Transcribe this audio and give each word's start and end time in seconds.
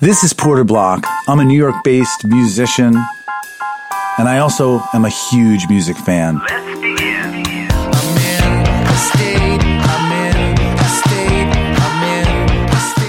This 0.00 0.24
is 0.24 0.32
Porter 0.32 0.64
Block. 0.64 1.06
I'm 1.28 1.38
a 1.38 1.44
New 1.44 1.56
York 1.56 1.84
based 1.84 2.26
musician, 2.26 2.96
and 4.18 4.28
I 4.28 4.38
also 4.38 4.82
am 4.92 5.04
a 5.04 5.08
huge 5.08 5.68
music 5.68 5.96
fan. 5.96 6.40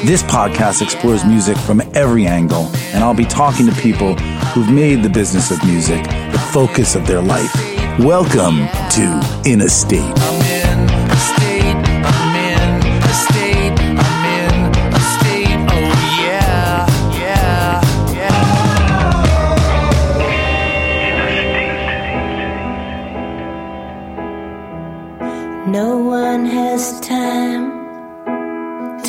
This 0.05 0.21
podcast 0.21 0.81
explores 0.81 1.25
music 1.25 1.57
from 1.57 1.81
every 1.95 2.27
angle, 2.27 2.69
and 2.93 3.03
I'll 3.03 3.13
be 3.13 3.25
talking 3.25 3.65
to 3.65 3.71
people 3.81 4.15
who've 4.53 4.69
made 4.69 5.01
the 5.01 5.09
business 5.09 5.49
of 5.49 5.63
music 5.65 6.03
the 6.03 6.49
focus 6.51 6.95
of 6.95 7.07
their 7.07 7.21
life. 7.21 7.53
Welcome 7.99 8.67
to 8.91 9.41
In 9.45 9.61
a 9.61 9.69
State. 9.69 10.62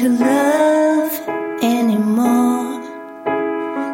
To 0.05 0.11
love 0.11 1.13
anymore. 1.63 2.83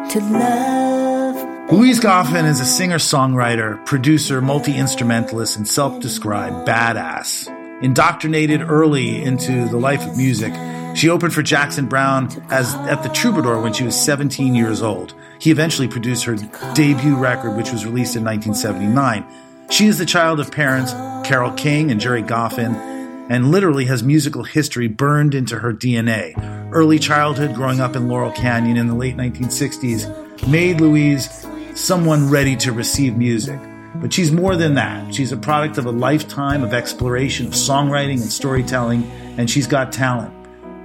To 0.09 0.19
love. 0.19 1.71
Louise 1.71 2.01
Goffin 2.01 2.43
is 2.43 2.59
a 2.59 2.65
singer 2.65 2.97
songwriter, 2.97 3.85
producer, 3.85 4.41
multi 4.41 4.77
instrumentalist, 4.77 5.55
and 5.55 5.65
self 5.65 6.01
described 6.01 6.67
badass. 6.67 7.47
Indoctrinated 7.81 8.61
early 8.61 9.23
into 9.23 9.69
the 9.69 9.77
life 9.77 10.05
of 10.05 10.17
music, 10.17 10.53
she 10.97 11.07
opened 11.07 11.33
for 11.33 11.43
Jackson 11.43 11.87
Browne 11.87 12.27
as 12.49 12.75
at 12.75 13.03
the 13.03 13.09
Troubadour 13.09 13.61
when 13.61 13.71
she 13.71 13.85
was 13.85 13.95
17 13.95 14.53
years 14.53 14.81
old. 14.81 15.13
He 15.39 15.49
eventually 15.49 15.87
produced 15.87 16.25
her 16.25 16.35
debut 16.73 17.15
record, 17.15 17.55
which 17.55 17.71
was 17.71 17.85
released 17.85 18.17
in 18.17 18.25
1979. 18.25 19.25
She 19.69 19.87
is 19.87 19.97
the 19.97 20.05
child 20.05 20.41
of 20.41 20.51
parents 20.51 20.91
Carole 21.25 21.53
King 21.53 21.89
and 21.89 22.01
Gerry 22.01 22.21
Goffin, 22.21 22.90
and 23.31 23.49
literally 23.49 23.85
has 23.85 24.03
musical 24.03 24.43
history 24.43 24.89
burned 24.89 25.33
into 25.33 25.57
her 25.57 25.71
DNA. 25.71 26.33
Early 26.73 26.99
childhood, 26.99 27.55
growing 27.55 27.79
up 27.79 27.95
in 27.95 28.09
Laurel 28.09 28.33
Canyon 28.33 28.75
in 28.75 28.87
the 28.87 28.93
late 28.93 29.15
1960s, 29.15 30.49
made 30.49 30.81
Louise 30.81 31.47
someone 31.73 32.29
ready 32.29 32.57
to 32.57 32.73
receive 32.73 33.15
music. 33.15 33.57
But 33.95 34.11
she's 34.11 34.33
more 34.33 34.57
than 34.57 34.73
that. 34.73 35.15
She's 35.15 35.31
a 35.31 35.37
product 35.37 35.77
of 35.77 35.85
a 35.85 35.91
lifetime 35.91 36.61
of 36.61 36.73
exploration 36.73 37.47
of 37.47 37.53
songwriting 37.53 38.19
and 38.19 38.29
storytelling, 38.29 39.09
and 39.37 39.49
she's 39.49 39.65
got 39.65 39.93
talent. 39.93 40.33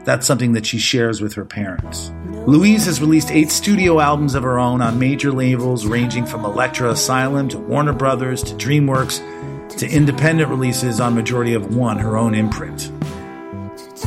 That's 0.05 0.25
something 0.25 0.53
that 0.53 0.65
she 0.65 0.79
shares 0.79 1.21
with 1.21 1.35
her 1.35 1.45
parents. 1.45 2.13
Louise 2.47 2.87
has 2.87 3.01
released 3.01 3.33
eight 3.33 3.51
studio 3.51 3.99
albums 3.99 4.37
of 4.37 4.45
her 4.45 4.61
own 4.61 4.81
on 4.81 5.01
major 5.01 5.33
labels 5.33 5.85
ranging 5.85 6.25
from 6.25 6.45
Elektra 6.45 6.91
Asylum 6.91 7.49
to 7.49 7.59
Warner 7.59 7.93
Brothers 7.93 8.45
to 8.45 8.55
DreamWorks 8.55 9.21
to 9.71 9.89
independent 9.89 10.49
releases 10.49 11.01
on 11.01 11.15
majority 11.15 11.55
of 11.55 11.75
one, 11.75 11.99
her 11.99 12.17
own 12.17 12.35
imprint. 12.35 12.91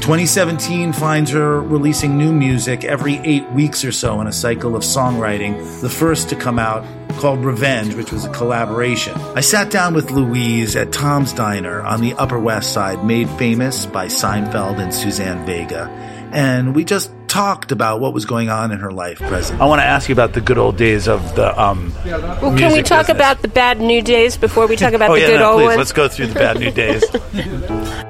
2017 0.01 0.93
finds 0.93 1.29
her 1.31 1.61
releasing 1.61 2.17
new 2.17 2.31
music 2.31 2.83
every 2.83 3.17
eight 3.17 3.47
weeks 3.51 3.83
or 3.83 3.91
so 3.91 4.21
in 4.21 4.27
a 4.27 4.33
cycle 4.33 4.75
of 4.75 4.81
songwriting, 4.81 5.81
the 5.81 5.89
first 5.89 6.29
to 6.29 6.35
come 6.35 6.57
out 6.57 6.85
called 7.19 7.43
Revenge, 7.43 7.93
which 7.95 8.11
was 8.11 8.23
a 8.23 8.31
collaboration. 8.31 9.13
I 9.35 9.41
sat 9.41 9.69
down 9.69 9.93
with 9.93 10.09
Louise 10.09 10.75
at 10.75 10.91
Tom's 10.91 11.33
Diner 11.33 11.81
on 11.81 12.01
the 12.01 12.13
Upper 12.13 12.39
West 12.39 12.71
Side, 12.71 13.03
made 13.03 13.29
famous 13.31 13.85
by 13.85 14.07
Seinfeld 14.07 14.79
and 14.79 14.93
Suzanne 14.93 15.45
Vega, 15.45 15.89
and 16.31 16.73
we 16.73 16.85
just 16.85 17.11
talked 17.29 17.71
about 17.71 17.99
what 18.01 18.13
was 18.13 18.25
going 18.25 18.49
on 18.49 18.71
in 18.71 18.79
her 18.79 18.91
life 18.91 19.19
present. 19.19 19.61
I 19.61 19.65
want 19.65 19.79
to 19.79 19.85
ask 19.85 20.09
you 20.09 20.13
about 20.13 20.33
the 20.33 20.41
good 20.41 20.57
old 20.57 20.75
days 20.75 21.07
of 21.07 21.35
the 21.35 21.59
um 21.61 21.93
Well, 22.03 22.57
can 22.57 22.73
we 22.73 22.81
talk 22.81 23.07
business. 23.07 23.09
about 23.09 23.41
the 23.41 23.47
bad 23.47 23.79
new 23.79 24.01
days 24.01 24.35
before 24.35 24.67
we 24.67 24.75
talk 24.75 24.93
about 24.93 25.11
oh, 25.11 25.13
the 25.13 25.21
yeah, 25.21 25.27
good 25.27 25.39
no, 25.39 25.51
old 25.51 25.59
please, 25.59 25.65
ones? 25.65 25.77
Let's 25.77 25.93
go 25.93 26.07
through 26.07 26.27
the 26.27 26.33
bad 26.33 26.59
new 26.59 26.71
days. 26.71 27.05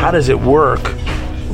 How 0.00 0.10
does 0.10 0.28
it 0.28 0.38
work 0.38 0.82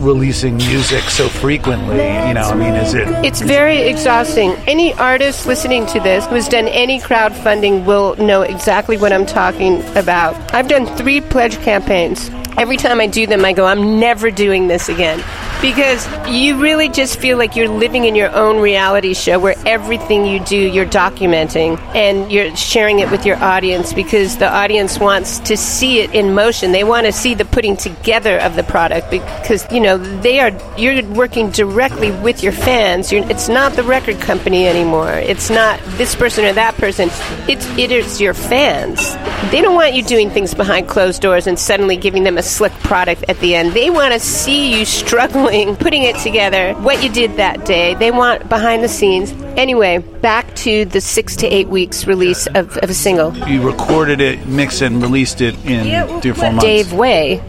releasing 0.01 0.57
music 0.57 1.05
so 1.05 1.29
frequently? 1.29 1.97
You 1.97 2.35
know, 2.35 2.51
I 2.51 2.55
mean, 2.55 2.75
is 2.75 2.95
it 2.95 3.09
It's 3.25 3.41
very 3.41 3.79
exhausting. 3.83 4.53
Any 4.67 4.95
artist 4.95 5.47
listening 5.47 5.87
to 5.87 6.01
this 6.01 6.27
who 6.27 6.35
has 6.35 6.49
done 6.49 6.69
any 6.69 7.01
crowdfunding 7.01 7.85
will 7.85 8.17
know 8.17 8.43
exactly 8.43 8.97
what 8.97 9.13
I'm 9.13 9.27
talking 9.27 9.83
about. 9.97 10.35
I've 10.55 10.69
done 10.69 10.87
three 10.97 11.21
pledge 11.21 11.57
campaigns. 11.59 12.31
Every 12.57 12.77
time 12.77 13.01
I 13.01 13.07
do 13.07 13.27
them, 13.27 13.45
I 13.45 13.53
go, 13.53 13.65
I'm 13.67 14.01
never 14.01 14.31
doing 14.31 14.69
this 14.69 14.89
again. 14.89 15.23
Because 15.61 16.07
you 16.27 16.61
really 16.61 16.89
just 16.89 17.19
feel 17.19 17.37
like 17.37 17.55
you're 17.55 17.69
living 17.69 18.07
in 18.07 18.15
your 18.15 18.35
own 18.35 18.61
reality 18.61 19.13
show 19.13 19.39
where 19.39 19.57
everything 19.67 20.25
you 20.25 20.41
do, 20.41 20.57
you're 20.57 20.87
documenting 20.87 21.79
and 21.95 22.33
you're 22.33 22.57
sharing 22.57 23.01
it 23.01 23.11
with 23.11 23.27
your 23.27 23.37
audience 23.37 23.93
because 23.93 24.39
the 24.39 24.51
audience 24.51 24.99
wants 24.99 25.39
to 25.41 25.57
see 25.57 26.01
it 26.01 26.15
in 26.15 26.35
motion. 26.35 26.73
They 26.73 26.85
want 26.85 27.07
to 27.07 27.13
see 27.13 27.35
the 27.35 27.45
putting 27.45 27.77
together 27.77 28.39
of 28.39 28.57
the 28.57 28.63
product 28.63 29.11
because, 29.11 29.71
you 29.71 29.81
know, 29.81 29.99
they 29.99 30.41
are, 30.41 30.51
you're 30.79 31.05
working 31.11 31.51
directly 31.51 32.11
with 32.11 32.43
your 32.43 32.53
fans. 32.53 33.13
You're, 33.13 33.29
it's 33.31 33.49
not 33.49 33.75
the 33.75 33.83
record 33.83 34.19
company 34.21 34.67
anymore. 34.67 35.13
It's 35.13 35.51
not 35.51 35.79
this 35.99 36.15
person 36.15 36.47
or 36.47 36.55
that 36.55 36.75
person. 36.77 37.11
It's, 37.49 37.67
it 37.77 37.91
is 37.91 38.21
your 38.21 38.33
fans. 38.33 39.15
They 39.51 39.61
don't 39.61 39.75
want 39.75 39.95
you 39.95 40.03
doing 40.03 40.31
things 40.31 40.55
behind 40.55 40.89
closed 40.89 41.21
doors 41.21 41.47
and 41.47 41.59
suddenly 41.59 41.97
giving 41.97 42.25
them 42.25 42.39
a 42.39 42.43
slick 42.43 42.73
product 42.73 43.25
at 43.29 43.39
the 43.41 43.55
end. 43.55 43.73
They 43.73 43.91
want 43.91 44.15
to 44.15 44.21
see 44.21 44.79
you 44.79 44.85
struggling, 45.01 45.50
putting 45.77 46.03
it 46.03 46.17
together, 46.17 46.75
what 46.75 47.03
you 47.03 47.11
did 47.11 47.37
that 47.37 47.65
day. 47.67 47.95
They 47.95 48.11
want 48.11 48.49
behind 48.49 48.83
the 48.83 48.89
scenes. 48.89 49.33
Anyway, 49.57 49.99
back 49.99 50.55
to 50.57 50.85
the 50.87 51.01
six 51.01 51.37
to 51.37 51.47
eight 51.47 51.69
weeks 51.69 52.07
release 52.07 52.47
of, 52.49 52.77
of 52.79 52.91
a 52.91 52.95
single. 52.95 53.37
you 53.49 53.63
recorded 53.63 54.21
it, 54.21 54.47
mixed 54.47 54.83
it, 54.83 54.87
and 54.87 55.03
released 55.03 55.41
it 55.41 55.55
in 55.65 56.21
three 56.21 56.31
or 56.31 56.35
four 56.35 56.53
months? 56.53 56.65
Dave 56.65 56.93
Way, 56.93 57.43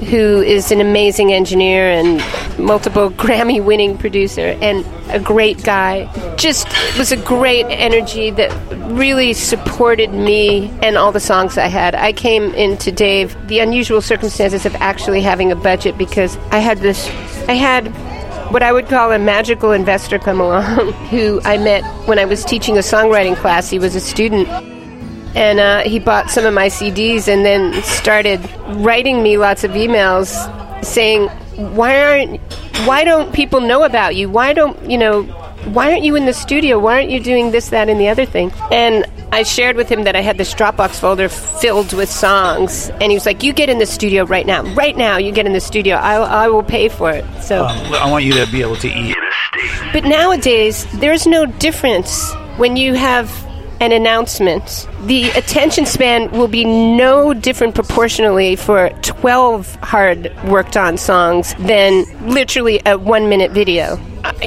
who 0.00 0.42
is 0.42 0.70
an 0.72 0.80
amazing 0.80 1.32
engineer 1.32 1.90
and 1.90 2.18
multiple 2.58 3.10
Grammy 3.22 3.64
winning 3.64 3.96
producer 3.96 4.56
and 4.60 4.84
a 5.10 5.20
great 5.20 5.62
guy, 5.62 6.10
just 6.36 6.66
was 6.98 7.12
a 7.12 7.16
great 7.16 7.66
energy 7.66 8.30
that 8.30 8.50
really 8.90 9.32
supported 9.32 10.12
me 10.12 10.70
and 10.82 10.96
all 10.96 11.12
the 11.12 11.20
songs 11.20 11.58
I 11.58 11.66
had. 11.66 11.94
I 11.94 12.12
came 12.12 12.54
into 12.54 12.90
Dave 12.90 13.36
the 13.48 13.60
unusual 13.60 14.00
circumstances 14.00 14.66
of 14.66 14.74
actually 14.76 15.20
having 15.20 15.52
a 15.52 15.56
budget 15.56 15.98
because 15.98 16.36
I 16.50 16.58
had 16.58 16.78
this, 16.78 17.08
I 17.48 17.54
had 17.54 17.88
what 18.52 18.62
I 18.62 18.72
would 18.72 18.86
call 18.86 19.12
a 19.12 19.18
magical 19.18 19.72
investor 19.72 20.18
come 20.18 20.40
along 20.40 20.92
who 21.10 21.40
I 21.44 21.56
met 21.56 21.82
when 22.06 22.18
I 22.18 22.24
was 22.24 22.44
teaching 22.44 22.76
a 22.76 22.80
songwriting 22.80 23.36
class. 23.36 23.70
He 23.70 23.78
was 23.78 23.94
a 23.94 24.00
student 24.00 24.71
and 25.34 25.60
uh, 25.60 25.80
he 25.82 25.98
bought 25.98 26.30
some 26.30 26.44
of 26.44 26.54
my 26.54 26.68
CDs 26.68 27.28
and 27.28 27.44
then 27.44 27.82
started 27.82 28.40
writing 28.76 29.22
me 29.22 29.38
lots 29.38 29.64
of 29.64 29.72
emails 29.72 30.30
saying, 30.84 31.28
"Why 31.76 32.02
aren't? 32.02 32.40
Why 32.86 33.04
don't 33.04 33.32
people 33.32 33.60
know 33.60 33.84
about 33.84 34.16
you? 34.16 34.28
Why 34.28 34.52
don't 34.52 34.90
you 34.90 34.98
know? 34.98 35.22
Why 35.72 35.92
aren't 35.92 36.02
you 36.02 36.16
in 36.16 36.26
the 36.26 36.32
studio? 36.32 36.78
Why 36.78 36.94
aren't 36.94 37.10
you 37.10 37.20
doing 37.20 37.52
this, 37.52 37.68
that, 37.68 37.88
and 37.88 38.00
the 38.00 38.08
other 38.08 38.26
thing?" 38.26 38.52
And 38.70 39.06
I 39.32 39.44
shared 39.44 39.76
with 39.76 39.88
him 39.88 40.04
that 40.04 40.16
I 40.16 40.20
had 40.20 40.36
this 40.36 40.52
Dropbox 40.54 41.00
folder 41.00 41.28
filled 41.28 41.92
with 41.92 42.10
songs, 42.10 42.90
and 43.00 43.04
he 43.04 43.14
was 43.14 43.24
like, 43.24 43.42
"You 43.42 43.52
get 43.52 43.70
in 43.70 43.78
the 43.78 43.86
studio 43.86 44.24
right 44.24 44.46
now, 44.46 44.62
right 44.74 44.96
now. 44.96 45.16
You 45.16 45.32
get 45.32 45.46
in 45.46 45.52
the 45.52 45.60
studio. 45.60 45.96
I, 45.96 46.16
I 46.16 46.48
will 46.48 46.62
pay 46.64 46.88
for 46.88 47.10
it." 47.10 47.24
So. 47.42 47.64
I 47.64 48.10
want 48.10 48.24
you 48.24 48.32
to 48.34 48.50
be 48.50 48.60
able 48.60 48.76
to 48.76 48.88
eat. 48.88 49.16
But 49.92 50.04
nowadays, 50.04 50.86
there's 50.94 51.26
no 51.26 51.46
difference 51.46 52.32
when 52.56 52.76
you 52.76 52.94
have 52.94 53.28
an 53.82 53.90
announcement. 53.90 54.86
The 55.06 55.30
attention 55.30 55.86
span 55.86 56.30
will 56.30 56.46
be 56.46 56.64
no 56.64 57.34
different 57.34 57.74
proportionally 57.74 58.54
for 58.54 58.90
12 59.02 59.74
hard 59.82 60.32
worked 60.44 60.76
on 60.76 60.96
songs 60.96 61.52
than 61.54 62.04
literally 62.28 62.80
a 62.86 62.96
one 62.96 63.28
minute 63.28 63.50
video. 63.50 63.98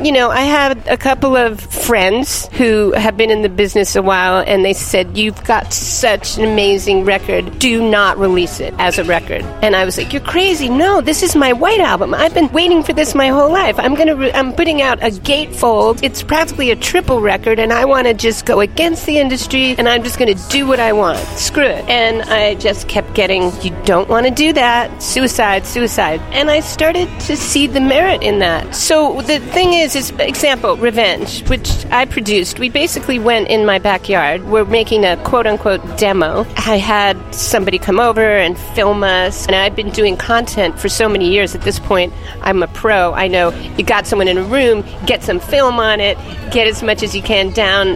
You 0.01 0.11
know, 0.11 0.29
I 0.29 0.41
had 0.41 0.87
a 0.87 0.97
couple 0.97 1.35
of 1.35 1.59
friends 1.59 2.47
who 2.53 2.91
have 2.93 3.15
been 3.17 3.31
in 3.31 3.41
the 3.41 3.49
business 3.49 3.95
a 3.95 4.01
while, 4.01 4.43
and 4.45 4.63
they 4.63 4.73
said, 4.73 5.17
You've 5.17 5.41
got 5.45 5.73
such 5.73 6.37
an 6.37 6.43
amazing 6.43 7.05
record. 7.05 7.59
Do 7.59 7.89
not 7.89 8.17
release 8.17 8.59
it 8.59 8.73
as 8.77 8.97
a 8.99 9.03
record. 9.03 9.41
And 9.61 9.75
I 9.75 9.85
was 9.85 9.97
like, 9.97 10.11
You're 10.11 10.21
crazy. 10.21 10.69
No, 10.69 11.01
this 11.01 11.23
is 11.23 11.35
my 11.35 11.53
white 11.53 11.79
album. 11.79 12.13
I've 12.13 12.33
been 12.33 12.51
waiting 12.51 12.83
for 12.83 12.93
this 12.93 13.15
my 13.15 13.29
whole 13.29 13.51
life. 13.51 13.79
I'm 13.79 13.95
going 13.95 14.07
to, 14.07 14.15
re- 14.15 14.33
I'm 14.33 14.53
putting 14.53 14.81
out 14.81 15.01
a 15.01 15.07
gatefold. 15.07 16.03
It's 16.03 16.23
practically 16.23 16.71
a 16.71 16.75
triple 16.75 17.21
record, 17.21 17.59
and 17.59 17.71
I 17.71 17.85
want 17.85 18.07
to 18.07 18.13
just 18.13 18.45
go 18.45 18.59
against 18.59 19.05
the 19.05 19.17
industry, 19.17 19.75
and 19.77 19.87
I'm 19.87 20.03
just 20.03 20.19
going 20.19 20.35
to 20.35 20.49
do 20.49 20.67
what 20.67 20.79
I 20.79 20.93
want. 20.93 21.19
Screw 21.37 21.63
it. 21.65 21.87
And 21.89 22.23
I 22.23 22.55
just 22.55 22.87
kept 22.87 23.13
getting, 23.13 23.51
You 23.61 23.71
don't 23.85 24.09
want 24.09 24.25
to 24.25 24.31
do 24.31 24.53
that. 24.53 25.01
Suicide, 25.01 25.65
suicide. 25.65 26.19
And 26.31 26.49
I 26.49 26.59
started 26.59 27.07
to 27.21 27.35
see 27.37 27.67
the 27.67 27.81
merit 27.81 28.23
in 28.23 28.39
that. 28.39 28.75
So 28.75 29.21
the 29.21 29.39
thing 29.39 29.64
thing 29.65 29.79
is, 29.79 29.95
is 29.95 30.11
example, 30.19 30.77
Revenge, 30.77 31.47
which 31.49 31.85
I 31.87 32.05
produced. 32.05 32.59
We 32.59 32.69
basically 32.69 33.17
went 33.17 33.47
in 33.47 33.65
my 33.65 33.79
backyard. 33.79 34.43
We're 34.43 34.65
making 34.65 35.05
a 35.05 35.17
quote 35.23 35.47
unquote 35.47 35.81
demo. 35.97 36.45
I 36.55 36.77
had 36.77 37.17
somebody 37.33 37.79
come 37.79 37.99
over 37.99 38.21
and 38.21 38.57
film 38.75 39.03
us, 39.03 39.47
and 39.47 39.55
I've 39.55 39.75
been 39.75 39.89
doing 39.89 40.17
content 40.17 40.79
for 40.79 40.87
so 40.87 41.09
many 41.09 41.31
years. 41.31 41.55
At 41.55 41.61
this 41.61 41.79
point, 41.79 42.13
I'm 42.41 42.61
a 42.61 42.67
pro. 42.67 43.13
I 43.13 43.27
know 43.27 43.49
you 43.77 43.83
got 43.83 44.05
someone 44.05 44.27
in 44.27 44.37
a 44.37 44.43
room, 44.43 44.83
get 45.07 45.23
some 45.23 45.39
film 45.39 45.79
on 45.79 45.99
it, 45.99 46.15
get 46.51 46.67
as 46.67 46.83
much 46.83 47.01
as 47.01 47.15
you 47.15 47.23
can 47.23 47.51
down 47.51 47.95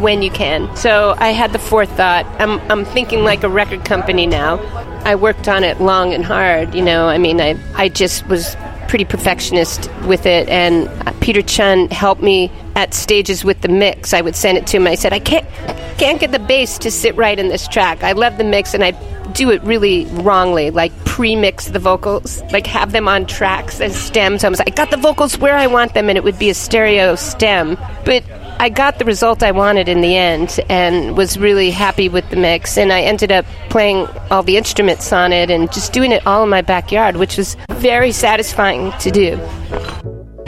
when 0.00 0.22
you 0.22 0.30
can. 0.30 0.74
So 0.74 1.14
I 1.18 1.30
had 1.30 1.52
the 1.52 1.58
forethought. 1.58 2.24
I'm, 2.40 2.60
I'm 2.70 2.86
thinking 2.86 3.24
like 3.24 3.42
a 3.42 3.48
record 3.48 3.84
company 3.84 4.26
now. 4.26 4.58
I 5.04 5.16
worked 5.16 5.48
on 5.48 5.64
it 5.64 5.80
long 5.80 6.14
and 6.14 6.24
hard, 6.24 6.74
you 6.74 6.82
know. 6.82 7.08
I 7.08 7.18
mean, 7.18 7.40
I, 7.40 7.58
I 7.74 7.90
just 7.90 8.26
was 8.26 8.56
pretty 8.90 9.04
perfectionist 9.04 9.88
with 10.06 10.26
it, 10.26 10.48
and 10.48 10.90
Peter 11.20 11.42
Chun 11.42 11.88
helped 11.90 12.22
me 12.22 12.50
at 12.74 12.92
stages 12.92 13.44
with 13.44 13.60
the 13.60 13.68
mix. 13.68 14.12
I 14.12 14.20
would 14.20 14.34
send 14.34 14.58
it 14.58 14.66
to 14.66 14.78
him. 14.78 14.88
I 14.88 14.96
said, 14.96 15.12
I 15.12 15.20
can't, 15.20 15.48
can't 15.96 16.18
get 16.18 16.32
the 16.32 16.40
bass 16.40 16.76
to 16.78 16.90
sit 16.90 17.14
right 17.14 17.38
in 17.38 17.48
this 17.48 17.68
track. 17.68 18.02
I 18.02 18.12
love 18.12 18.36
the 18.36 18.42
mix, 18.42 18.74
and 18.74 18.82
I 18.82 18.90
do 19.30 19.52
it 19.52 19.62
really 19.62 20.06
wrongly, 20.06 20.72
like 20.72 20.92
pre-mix 21.04 21.66
the 21.66 21.78
vocals, 21.78 22.42
like 22.50 22.66
have 22.66 22.90
them 22.90 23.06
on 23.06 23.26
tracks 23.26 23.80
as 23.80 23.94
stems. 23.94 24.42
I 24.42 24.48
was 24.48 24.58
like, 24.58 24.72
I 24.72 24.74
got 24.74 24.90
the 24.90 24.96
vocals 24.96 25.38
where 25.38 25.56
I 25.56 25.68
want 25.68 25.94
them, 25.94 26.08
and 26.08 26.18
it 26.18 26.24
would 26.24 26.40
be 26.40 26.50
a 26.50 26.54
stereo 26.54 27.14
stem. 27.14 27.76
But 28.04 28.24
I 28.60 28.68
got 28.68 28.98
the 28.98 29.06
result 29.06 29.42
I 29.42 29.52
wanted 29.52 29.88
in 29.88 30.02
the 30.02 30.18
end 30.18 30.60
and 30.68 31.16
was 31.16 31.38
really 31.38 31.70
happy 31.70 32.10
with 32.10 32.28
the 32.28 32.36
mix. 32.36 32.76
And 32.76 32.92
I 32.92 33.00
ended 33.00 33.32
up 33.32 33.46
playing 33.70 34.06
all 34.30 34.42
the 34.42 34.58
instruments 34.58 35.14
on 35.14 35.32
it 35.32 35.50
and 35.50 35.72
just 35.72 35.94
doing 35.94 36.12
it 36.12 36.26
all 36.26 36.42
in 36.42 36.50
my 36.50 36.60
backyard, 36.60 37.16
which 37.16 37.38
was 37.38 37.56
very 37.70 38.12
satisfying 38.12 38.92
to 38.98 39.10
do. 39.10 39.36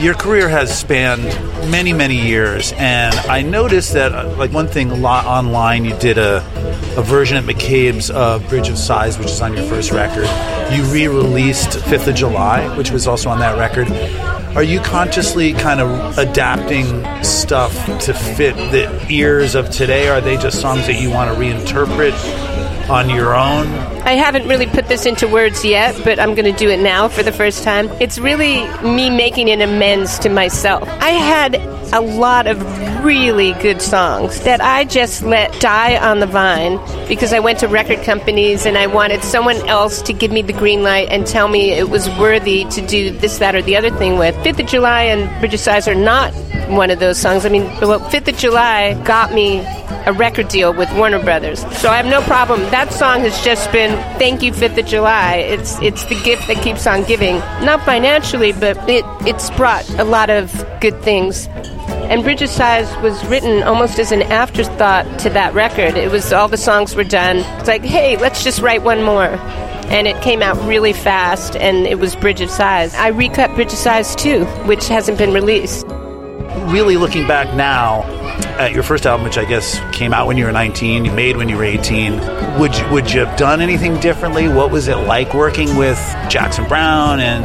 Your 0.02 0.14
career 0.14 0.49
has 0.49 0.76
spanned 0.76 1.22
many, 1.70 1.93
many 1.93 2.20
years, 2.20 2.72
and 2.76 3.14
I 3.14 3.43
noticed 3.43 3.93
that, 3.93 4.12
uh, 4.12 4.34
like 4.37 4.52
one 4.52 4.66
thing, 4.66 4.90
a 4.90 4.96
lot 4.96 5.26
online, 5.26 5.84
you 5.84 5.96
did 5.96 6.19
a, 6.19 6.38
a 6.96 7.02
version 7.02 7.37
at 7.37 7.44
McCabe's 7.44 8.10
of 8.10 8.49
Bridge 8.49 8.69
of 8.69 8.76
Sighs, 8.76 9.16
which 9.16 9.28
is 9.28 9.40
on 9.40 9.54
your 9.54 9.62
first 9.66 9.93
record. 9.93 10.26
You 10.75 10.82
re-released 10.93 11.78
Fifth 11.84 12.08
of 12.08 12.16
July, 12.16 12.76
which 12.76 12.90
was 12.90 13.06
also 13.06 13.31
on 13.31 13.38
that 13.38 13.56
record. 13.56 13.88
Are 14.56 14.64
you 14.64 14.81
consciously 14.81 15.52
kind 15.52 15.81
of 15.81 16.19
adapting 16.19 16.84
stuff 17.22 17.72
to 18.00 18.12
fit 18.12 18.56
the 18.72 19.06
ears 19.08 19.55
of 19.55 19.70
today? 19.70 20.08
Are 20.08 20.20
they 20.20 20.37
just 20.37 20.60
songs 20.60 20.88
that 20.88 21.00
you 21.00 21.10
want 21.10 21.32
to 21.32 21.40
reinterpret 21.40 22.12
on 22.88 23.11
your 23.11 23.34
own? 23.34 23.67
I 24.05 24.12
haven't 24.12 24.49
really 24.49 24.67
put 24.67 24.88
this 24.88 25.06
into 25.06 25.29
words 25.29 25.64
yet, 25.64 25.99
but 26.05 26.19
I'm 26.19 26.34
going 26.34 26.52
to 26.52 26.58
do 26.58 26.69
it 26.69 26.81
now 26.81 27.08
for 27.08 27.23
the 27.23 27.32
first 27.32 27.62
time. 27.62 27.88
It's 28.00 28.19
really 28.19 28.67
me 28.82 29.11
making 29.11 29.50
an 29.50 29.61
amends 29.61 30.19
to 30.20 30.29
myself. 30.29 30.88
I 30.88 31.11
had 31.11 31.56
a 31.93 32.00
lot 32.00 32.46
of 32.46 32.61
really 33.05 33.52
good 33.55 33.82
songs 33.82 34.40
that 34.44 34.61
I 34.61 34.84
just 34.84 35.23
let 35.23 35.61
die 35.61 35.96
on 35.99 36.20
the 36.20 36.26
vine 36.26 36.79
because 37.06 37.32
I 37.32 37.40
went 37.40 37.58
to 37.61 37.69
record 37.69 38.02
companies 38.02 38.64
and 38.64 38.79
I 38.79 38.87
wanted 38.87 39.23
someone 39.23 39.56
else 39.69 40.00
to 40.02 40.12
give 40.12 40.31
me 40.31 40.43
the 40.43 40.52
green 40.52 40.82
light 40.82 41.08
and 41.11 41.26
tell 41.26 41.49
me 41.49 41.73
it 41.73 41.90
was 41.90 42.08
worthy 42.19 42.64
to 42.64 42.87
do 42.87 43.11
this, 43.11 43.38
that, 43.38 43.55
or 43.55 43.62
the 43.62 43.76
other 43.76 43.90
thing 43.90 44.19
with. 44.19 44.34
Fifth 44.43 44.61
of 44.61 44.67
July 44.67 45.02
and 45.02 45.29
Bridge 45.40 45.55
of 45.55 45.61
Sighs 45.61 45.87
are 45.87 45.94
not 45.94 46.32
one 46.70 46.90
of 46.90 46.99
those 46.99 47.19
songs. 47.19 47.44
I 47.44 47.50
mean, 47.50 47.64
well, 47.81 48.00
Fifth 48.08 48.29
of 48.29 48.37
July 48.37 48.94
got 49.05 49.32
me 49.34 49.61
a 50.06 50.12
record 50.12 50.49
deal 50.49 50.72
with 50.72 50.93
Warner 50.94 51.22
Brothers, 51.22 51.60
so 51.78 51.90
I 51.90 51.96
have 51.96 52.06
no 52.06 52.22
problem. 52.22 52.60
That 52.70 52.93
song 52.93 53.20
has 53.20 53.43
just 53.44 53.70
been 53.72 53.90
thank 54.19 54.43
you 54.43 54.52
Fifth 54.52 54.78
of 54.78 54.87
July. 54.87 55.37
It's 55.37 55.81
it's 55.81 56.04
the 56.06 56.20
gift 56.22 56.49
that 56.49 56.62
keeps 56.62 56.87
on 56.87 57.04
giving, 57.04 57.37
not 57.64 57.84
financially, 57.84 58.52
but 58.52 58.76
it 58.88 59.04
it's 59.26 59.50
brought 59.50 59.88
a 59.99 60.04
lot 60.04 60.31
of 60.31 60.52
good 60.81 61.00
things. 61.02 61.49
And 62.10 62.22
Bridge 62.22 62.43
of 62.43 62.49
Sighs 62.50 62.94
was 63.02 63.25
written 63.26 63.62
almost 63.62 63.99
as 63.99 64.12
an 64.12 64.22
afterthought 64.22 65.19
to 65.20 65.31
that 65.31 65.54
record. 65.54 65.96
It 65.96 66.10
was 66.10 66.32
all 66.32 66.48
the 66.48 66.56
songs 66.56 66.94
were 66.94 67.05
done. 67.05 67.38
It's 67.58 67.69
like, 67.69 67.82
hey, 67.82 68.16
let's 68.19 68.44
just 68.44 68.60
write 68.60 68.82
one 68.82 69.02
more 69.02 69.38
and 69.93 70.06
it 70.06 70.20
came 70.22 70.43
out 70.43 70.56
really 70.66 70.94
fast, 70.94 71.55
and 71.56 71.87
it 71.87 71.98
was 71.98 72.16
Bridge 72.16 72.40
of 72.40 72.50
Sighs. 72.50 72.94
I 72.94 73.08
recut 73.08 73.55
Bridge 73.55 73.72
of 73.72 73.78
Sighs 73.78 74.16
too, 74.16 74.46
which 74.64 74.88
hasn't 74.88 75.19
been 75.19 75.34
released. 75.34 75.87
Really 76.72 76.96
looking 76.96 77.28
back 77.28 77.54
now 77.54 78.02
at 78.58 78.72
your 78.72 78.82
first 78.82 79.04
album, 79.04 79.24
which 79.24 79.36
I 79.36 79.44
guess 79.44 79.78
came 79.94 80.14
out 80.14 80.26
when 80.26 80.38
you 80.38 80.46
were 80.46 80.52
19, 80.52 81.04
you 81.04 81.12
made 81.12 81.36
when 81.36 81.50
you 81.50 81.58
were 81.58 81.64
18, 81.64 82.19
would 82.58 82.74
you, 82.74 82.88
would 82.90 83.12
you 83.12 83.20
have 83.26 83.36
done 83.36 83.60
anything 83.60 84.00
differently? 84.00 84.48
What 84.48 84.70
was 84.70 84.88
it 84.88 84.96
like 84.96 85.34
working 85.34 85.76
with 85.76 85.98
Jackson 86.30 86.66
Browne 86.66 87.20
and 87.20 87.44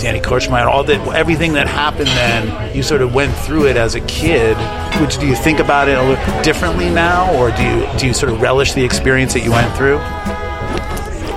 Danny 0.00 0.18
Kortchmar, 0.18 0.66
all 0.66 0.82
that, 0.82 1.06
everything 1.14 1.52
that 1.52 1.68
happened 1.68 2.08
then? 2.08 2.76
You 2.76 2.82
sort 2.82 3.00
of 3.00 3.14
went 3.14 3.32
through 3.32 3.68
it 3.68 3.76
as 3.76 3.94
a 3.94 4.00
kid. 4.00 4.56
Would 5.00 5.10
do 5.10 5.28
you 5.28 5.36
think 5.36 5.60
about 5.60 5.88
it 5.88 5.96
a 5.96 6.02
little 6.02 6.42
differently 6.42 6.90
now, 6.90 7.32
or 7.36 7.52
do 7.52 7.62
you 7.62 7.86
do 7.96 8.08
you 8.08 8.12
sort 8.12 8.32
of 8.32 8.40
relish 8.40 8.72
the 8.72 8.84
experience 8.84 9.34
that 9.34 9.44
you 9.44 9.52
went 9.52 9.72
through? 9.76 9.98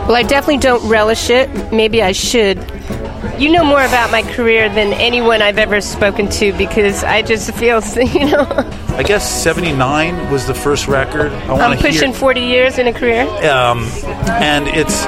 Well, 0.08 0.16
I 0.16 0.24
definitely 0.24 0.58
don't 0.58 0.84
relish 0.90 1.30
it. 1.30 1.72
Maybe 1.72 2.02
I 2.02 2.14
should. 2.14 2.58
You 3.40 3.52
know 3.52 3.64
more 3.64 3.84
about 3.84 4.12
my 4.12 4.22
career 4.22 4.70
than 4.70 4.94
anyone 4.94 5.42
I've 5.42 5.58
ever 5.58 5.82
spoken 5.82 6.30
to 6.30 6.54
because 6.54 7.04
I 7.04 7.22
just 7.22 7.52
feel, 7.54 7.82
you 7.96 8.32
know. 8.32 8.46
I 8.90 9.04
guess 9.04 9.28
'79 9.44 10.32
was 10.32 10.46
the 10.46 10.54
first 10.54 10.88
record. 10.88 11.32
I 11.32 11.54
wanted 11.54 11.58
to. 11.58 11.64
I'm 11.64 11.78
pushing 11.78 12.12
hear. 12.12 12.20
40 12.20 12.42
years 12.42 12.78
in 12.78 12.88
a 12.88 12.94
career. 12.94 13.24
Um, 13.50 13.86
and 14.30 14.68
it's 14.68 15.06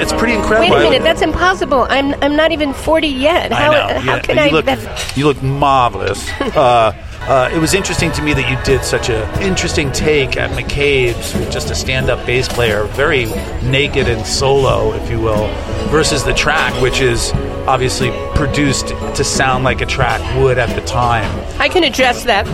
it's 0.00 0.12
pretty 0.12 0.34
incredible. 0.34 0.76
Wait 0.76 0.86
a 0.86 0.90
minute, 0.90 1.02
that's 1.02 1.22
impossible. 1.22 1.86
I'm 1.88 2.14
I'm 2.22 2.34
not 2.34 2.52
even 2.52 2.72
40 2.72 3.06
yet. 3.06 3.52
How, 3.52 3.70
I 3.70 3.92
know. 3.92 4.00
how 4.00 4.14
yeah, 4.16 4.20
can 4.20 4.36
you 4.36 4.42
I? 4.42 4.48
Look, 4.48 5.16
you 5.16 5.26
look 5.26 5.42
marvelous. 5.42 6.28
uh, 6.40 6.92
uh, 7.28 7.50
it 7.52 7.58
was 7.58 7.74
interesting 7.74 8.12
to 8.12 8.22
me 8.22 8.32
that 8.32 8.48
you 8.48 8.56
did 8.64 8.84
such 8.84 9.08
a 9.08 9.42
interesting 9.42 9.90
take 9.90 10.36
at 10.36 10.50
McCabe's 10.50 11.34
with 11.34 11.50
just 11.50 11.70
a 11.70 11.74
stand-up 11.74 12.24
bass 12.24 12.46
player, 12.48 12.84
very 12.84 13.26
naked 13.68 14.08
and 14.08 14.24
solo, 14.24 14.92
if 14.94 15.10
you 15.10 15.20
will, 15.20 15.48
versus 15.88 16.22
the 16.22 16.34
track, 16.34 16.72
which 16.80 17.00
is 17.00 17.32
obviously 17.66 18.10
produced 18.36 18.88
to 18.88 19.24
sound 19.24 19.64
like 19.64 19.80
a 19.80 19.86
track 19.86 20.20
would 20.40 20.56
at 20.56 20.72
the 20.78 20.86
time. 20.86 21.28
I 21.60 21.68
can 21.68 21.82
address 21.82 22.22
that. 22.24 22.46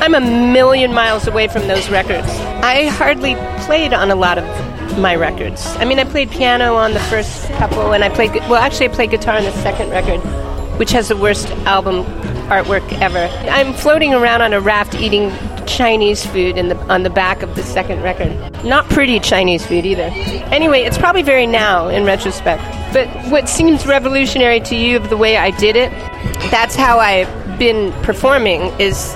I'm 0.00 0.14
a 0.14 0.20
million 0.20 0.94
miles 0.94 1.26
away 1.26 1.48
from 1.48 1.68
those 1.68 1.90
records. 1.90 2.28
I 2.62 2.86
hardly 2.86 3.34
played 3.66 3.92
on 3.92 4.10
a 4.10 4.14
lot 4.14 4.38
of 4.38 4.98
my 4.98 5.14
records. 5.14 5.66
I 5.76 5.84
mean, 5.84 5.98
I 5.98 6.04
played 6.04 6.30
piano 6.30 6.74
on 6.74 6.94
the 6.94 7.00
first 7.00 7.48
couple, 7.52 7.92
and 7.92 8.02
I 8.02 8.08
played 8.08 8.32
well. 8.48 8.56
Actually, 8.56 8.88
I 8.88 8.94
played 8.94 9.10
guitar 9.10 9.36
on 9.36 9.44
the 9.44 9.52
second 9.52 9.90
record, 9.90 10.20
which 10.78 10.90
has 10.92 11.08
the 11.08 11.16
worst 11.16 11.50
album 11.66 12.04
artwork 12.46 12.90
ever. 13.00 13.28
I'm 13.50 13.72
floating 13.72 14.14
around 14.14 14.42
on 14.42 14.52
a 14.52 14.60
raft 14.60 14.94
eating 14.94 15.32
Chinese 15.66 16.24
food 16.24 16.56
in 16.56 16.68
the 16.68 16.78
on 16.92 17.02
the 17.02 17.10
back 17.10 17.42
of 17.42 17.54
the 17.54 17.62
second 17.62 18.02
record. 18.02 18.32
Not 18.64 18.88
pretty 18.88 19.20
Chinese 19.20 19.66
food 19.66 19.84
either. 19.84 20.10
Anyway, 20.52 20.82
it's 20.82 20.98
probably 20.98 21.22
very 21.22 21.46
now 21.46 21.88
in 21.88 22.04
retrospect. 22.04 22.62
But 22.92 23.08
what 23.30 23.48
seems 23.48 23.86
revolutionary 23.86 24.60
to 24.60 24.76
you 24.76 24.96
of 24.96 25.10
the 25.10 25.16
way 25.16 25.36
I 25.36 25.50
did 25.50 25.76
it, 25.76 25.90
that's 26.50 26.74
how 26.76 26.98
I've 26.98 27.58
been 27.58 27.92
performing 28.02 28.62
is 28.78 29.14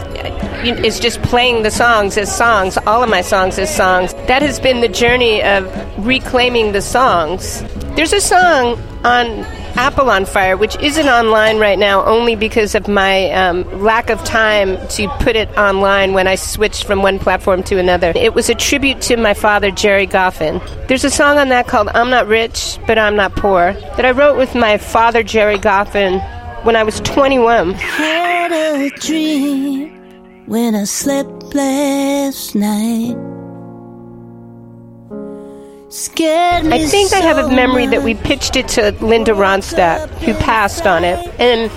is 0.64 1.00
just 1.00 1.22
playing 1.22 1.62
the 1.62 1.70
songs 1.70 2.18
as 2.18 2.34
songs, 2.34 2.76
all 2.86 3.02
of 3.02 3.08
my 3.08 3.22
songs 3.22 3.58
as 3.58 3.74
songs. 3.74 4.12
That 4.26 4.42
has 4.42 4.60
been 4.60 4.80
the 4.80 4.88
journey 4.88 5.42
of 5.42 5.64
reclaiming 6.06 6.72
the 6.72 6.82
songs. 6.82 7.62
There's 7.96 8.12
a 8.12 8.20
song 8.20 8.78
on 9.04 9.44
Apple 9.80 10.10
on 10.10 10.26
Fire, 10.26 10.58
which 10.58 10.76
isn't 10.80 11.08
online 11.08 11.58
right 11.58 11.78
now 11.78 12.04
only 12.04 12.36
because 12.36 12.74
of 12.74 12.86
my 12.86 13.30
um, 13.30 13.64
lack 13.82 14.10
of 14.10 14.22
time 14.24 14.76
to 14.88 15.08
put 15.20 15.36
it 15.36 15.48
online 15.56 16.12
when 16.12 16.26
I 16.26 16.34
switched 16.34 16.84
from 16.84 17.00
one 17.00 17.18
platform 17.18 17.62
to 17.62 17.78
another. 17.78 18.12
It 18.14 18.34
was 18.34 18.50
a 18.50 18.54
tribute 18.54 19.00
to 19.08 19.16
my 19.16 19.32
father, 19.32 19.70
Gerry 19.70 20.06
Goffin. 20.06 20.60
There's 20.86 21.04
a 21.04 21.08
song 21.08 21.38
on 21.38 21.48
that 21.48 21.66
called 21.66 21.88
I'm 21.94 22.10
Not 22.10 22.26
Rich, 22.26 22.78
but 22.86 22.98
I'm 22.98 23.16
Not 23.16 23.34
Poor 23.36 23.72
that 23.96 24.04
I 24.04 24.10
wrote 24.10 24.36
with 24.36 24.54
my 24.54 24.76
father, 24.76 25.22
Gerry 25.22 25.56
Goffin, 25.56 26.20
when 26.62 26.76
I 26.76 26.82
was 26.82 27.00
21. 27.00 27.72
Had 27.72 28.52
a 28.52 28.90
dream 28.98 30.44
when 30.44 30.74
I 30.74 30.84
slept 30.84 31.54
last 31.54 32.54
night. 32.54 33.16
I 36.72 36.86
think 36.86 37.12
I 37.12 37.18
have 37.18 37.38
a 37.38 37.48
memory 37.48 37.86
that 37.88 38.04
we 38.04 38.14
pitched 38.14 38.54
it 38.54 38.68
to 38.68 38.92
Linda 39.04 39.32
Ronstadt, 39.32 40.08
who 40.20 40.34
passed 40.34 40.86
on 40.86 41.02
it. 41.02 41.18
And 41.40 41.68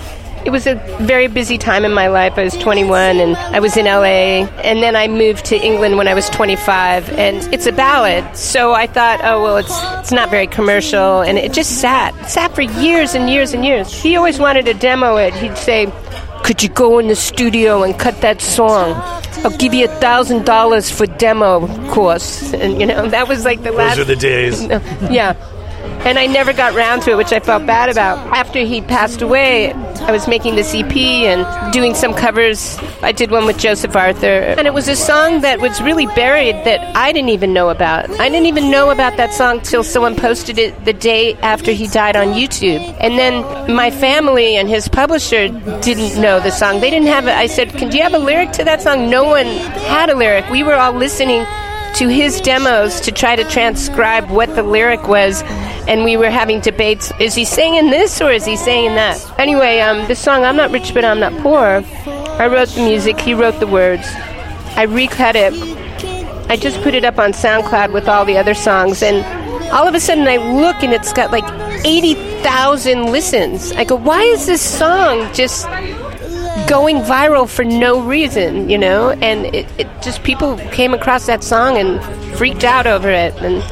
it 0.46 0.50
was 0.50 0.68
a 0.68 0.76
very 1.00 1.26
busy 1.26 1.58
time 1.58 1.84
in 1.84 1.92
my 1.92 2.06
life. 2.06 2.38
I 2.38 2.44
was 2.44 2.56
21 2.56 3.18
and 3.18 3.36
I 3.36 3.58
was 3.58 3.76
in 3.76 3.86
LA. 3.86 4.46
And 4.62 4.82
then 4.84 4.94
I 4.94 5.08
moved 5.08 5.46
to 5.46 5.56
England 5.56 5.96
when 5.96 6.06
I 6.06 6.14
was 6.14 6.28
25. 6.30 7.10
And 7.10 7.52
it's 7.52 7.66
a 7.66 7.72
ballad. 7.72 8.36
So 8.36 8.72
I 8.72 8.86
thought, 8.86 9.20
oh, 9.24 9.42
well, 9.42 9.56
it's, 9.56 9.74
it's 9.98 10.12
not 10.12 10.30
very 10.30 10.46
commercial. 10.46 11.22
And 11.22 11.36
it 11.36 11.52
just 11.52 11.80
sat. 11.80 12.14
It 12.20 12.28
sat 12.28 12.54
for 12.54 12.62
years 12.62 13.16
and 13.16 13.28
years 13.28 13.52
and 13.52 13.64
years. 13.64 13.92
He 13.92 14.14
always 14.14 14.38
wanted 14.38 14.66
to 14.66 14.74
demo 14.74 15.16
it. 15.16 15.34
He'd 15.34 15.58
say, 15.58 15.86
could 16.44 16.62
you 16.62 16.68
go 16.68 16.98
in 16.98 17.08
the 17.08 17.16
studio 17.16 17.82
and 17.82 17.98
cut 17.98 18.20
that 18.20 18.40
song? 18.40 18.92
I'll 19.44 19.56
give 19.56 19.72
you 19.72 19.86
a 19.86 20.00
thousand 20.00 20.44
dollars 20.44 20.90
for 20.90 21.06
demo 21.06 21.66
course. 21.90 22.52
And 22.52 22.78
you 22.80 22.86
know, 22.86 23.08
that 23.08 23.28
was 23.28 23.44
like 23.46 23.62
the 23.62 23.72
last 23.72 23.96
Those 23.96 24.04
are 24.04 24.14
the 24.14 24.20
days. 24.20 24.62
yeah. 25.10 25.34
And 26.04 26.18
I 26.18 26.26
never 26.26 26.52
got 26.52 26.74
round 26.74 27.02
to 27.02 27.12
it, 27.12 27.16
which 27.16 27.32
I 27.32 27.40
felt 27.40 27.66
bad 27.66 27.88
about. 27.88 28.18
After 28.28 28.60
he 28.60 28.80
passed 28.80 29.22
away, 29.22 29.72
I 29.72 30.12
was 30.12 30.28
making 30.28 30.54
this 30.54 30.74
EP 30.74 30.94
and 30.96 31.72
doing 31.72 31.94
some 31.94 32.12
covers. 32.12 32.78
I 33.02 33.12
did 33.12 33.30
one 33.30 33.46
with 33.46 33.58
Joseph 33.58 33.96
Arthur, 33.96 34.26
and 34.58 34.66
it 34.66 34.74
was 34.74 34.88
a 34.88 34.96
song 34.96 35.40
that 35.40 35.60
was 35.60 35.80
really 35.80 36.06
buried 36.06 36.56
that 36.64 36.80
I 36.96 37.12
didn't 37.12 37.30
even 37.30 37.52
know 37.52 37.70
about. 37.70 38.10
I 38.20 38.28
didn't 38.28 38.46
even 38.46 38.70
know 38.70 38.90
about 38.90 39.16
that 39.16 39.32
song 39.32 39.60
till 39.60 39.82
someone 39.82 40.14
posted 40.14 40.58
it 40.58 40.84
the 40.84 40.92
day 40.92 41.34
after 41.36 41.72
he 41.72 41.86
died 41.86 42.16
on 42.16 42.28
YouTube. 42.28 42.82
And 43.00 43.18
then 43.18 43.74
my 43.74 43.90
family 43.90 44.56
and 44.56 44.68
his 44.68 44.88
publisher 44.88 45.48
didn't 45.80 46.20
know 46.20 46.40
the 46.40 46.50
song. 46.50 46.80
They 46.80 46.90
didn't 46.90 47.08
have 47.08 47.26
it. 47.26 47.34
I 47.34 47.46
said, 47.46 47.72
"Can 47.72 47.88
do 47.88 47.96
you 47.96 48.02
have 48.02 48.14
a 48.14 48.18
lyric 48.18 48.52
to 48.52 48.64
that 48.64 48.82
song?" 48.82 49.08
No 49.08 49.24
one 49.24 49.46
had 49.46 50.10
a 50.10 50.14
lyric. 50.14 50.48
We 50.50 50.62
were 50.62 50.74
all 50.74 50.92
listening 50.92 51.46
to 51.94 52.08
his 52.08 52.40
demos 52.40 53.00
to 53.00 53.12
try 53.12 53.36
to 53.36 53.44
transcribe 53.44 54.28
what 54.28 54.54
the 54.56 54.62
lyric 54.64 55.06
was, 55.06 55.42
and 55.88 56.04
we 56.04 56.16
were 56.16 56.30
having 56.30 56.60
debates. 56.60 57.12
Is 57.20 57.34
he 57.34 57.44
saying 57.44 57.90
this 57.90 58.20
or 58.20 58.30
is 58.30 58.44
he 58.44 58.56
saying 58.56 58.94
that? 58.94 59.18
Anyway, 59.38 59.80
um, 59.80 60.06
the 60.08 60.14
song 60.14 60.44
"I'm 60.44 60.56
Not 60.56 60.70
Rich 60.70 60.94
but 60.94 61.04
I'm 61.04 61.20
Not 61.20 61.32
Poor," 61.40 61.84
I 62.38 62.46
wrote 62.46 62.68
the 62.68 62.84
music. 62.84 63.20
He 63.20 63.34
wrote 63.34 63.60
the 63.60 63.66
words. 63.66 64.06
I 64.76 64.82
recut 64.82 65.36
it. 65.36 65.52
I 66.50 66.56
just 66.56 66.82
put 66.82 66.94
it 66.94 67.04
up 67.04 67.18
on 67.18 67.32
SoundCloud 67.32 67.92
with 67.92 68.08
all 68.08 68.24
the 68.24 68.36
other 68.36 68.54
songs, 68.54 69.02
and 69.02 69.24
all 69.72 69.88
of 69.88 69.94
a 69.94 70.00
sudden 70.00 70.26
I 70.28 70.36
look 70.36 70.82
and 70.82 70.92
it's 70.92 71.12
got 71.12 71.30
like 71.30 71.44
80,000 71.84 73.10
listens. 73.10 73.72
I 73.72 73.84
go, 73.84 73.96
why 73.96 74.22
is 74.22 74.46
this 74.46 74.62
song 74.62 75.32
just 75.32 75.66
going 76.68 76.98
viral 76.98 77.48
for 77.48 77.64
no 77.64 78.00
reason, 78.00 78.70
you 78.70 78.78
know? 78.78 79.10
And 79.10 79.46
it, 79.54 79.66
it 79.78 79.88
just 80.02 80.22
people 80.22 80.56
came 80.70 80.94
across 80.94 81.26
that 81.26 81.44
song 81.44 81.76
and 81.76 82.02
freaked 82.36 82.64
out 82.64 82.86
over 82.86 83.10
it. 83.10 83.34
And 83.36 83.62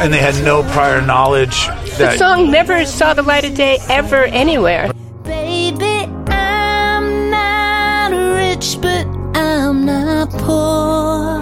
And 0.00 0.12
they 0.12 0.18
had 0.18 0.34
no 0.44 0.62
prior 0.72 1.00
knowledge 1.00 1.68
the 1.98 2.16
song 2.16 2.50
never 2.50 2.84
saw 2.84 3.14
the 3.14 3.22
light 3.22 3.44
of 3.44 3.54
day 3.54 3.78
ever 3.88 4.24
anywhere. 4.24 4.92
Baby, 5.22 6.10
I'm 6.26 7.30
not 7.30 8.10
rich, 8.10 8.78
but 8.80 9.06
I'm 9.36 9.86
not 9.86 10.30
poor. 10.30 11.40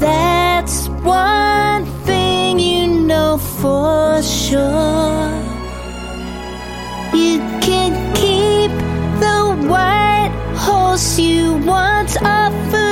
That's 0.00 0.88
one 0.88 1.86
thing 2.04 2.58
you 2.58 2.86
know 2.88 3.38
for 3.38 4.20
sure. 4.22 5.30
You 7.14 7.38
can 7.62 8.14
keep 8.14 8.72
the 9.20 9.68
white 9.68 10.32
horse 10.56 11.18
you 11.20 11.54
once 11.58 12.16
offered 12.16 12.83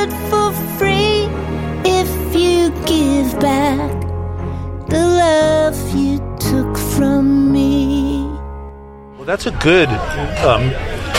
give 3.32 3.40
back 3.40 4.00
the 4.88 4.98
love 4.98 5.96
you 5.96 6.18
took 6.38 6.76
from 6.76 7.52
me. 7.52 8.24
Well, 9.16 9.24
that's 9.24 9.46
a 9.46 9.52
good 9.52 9.88
um, 9.88 10.70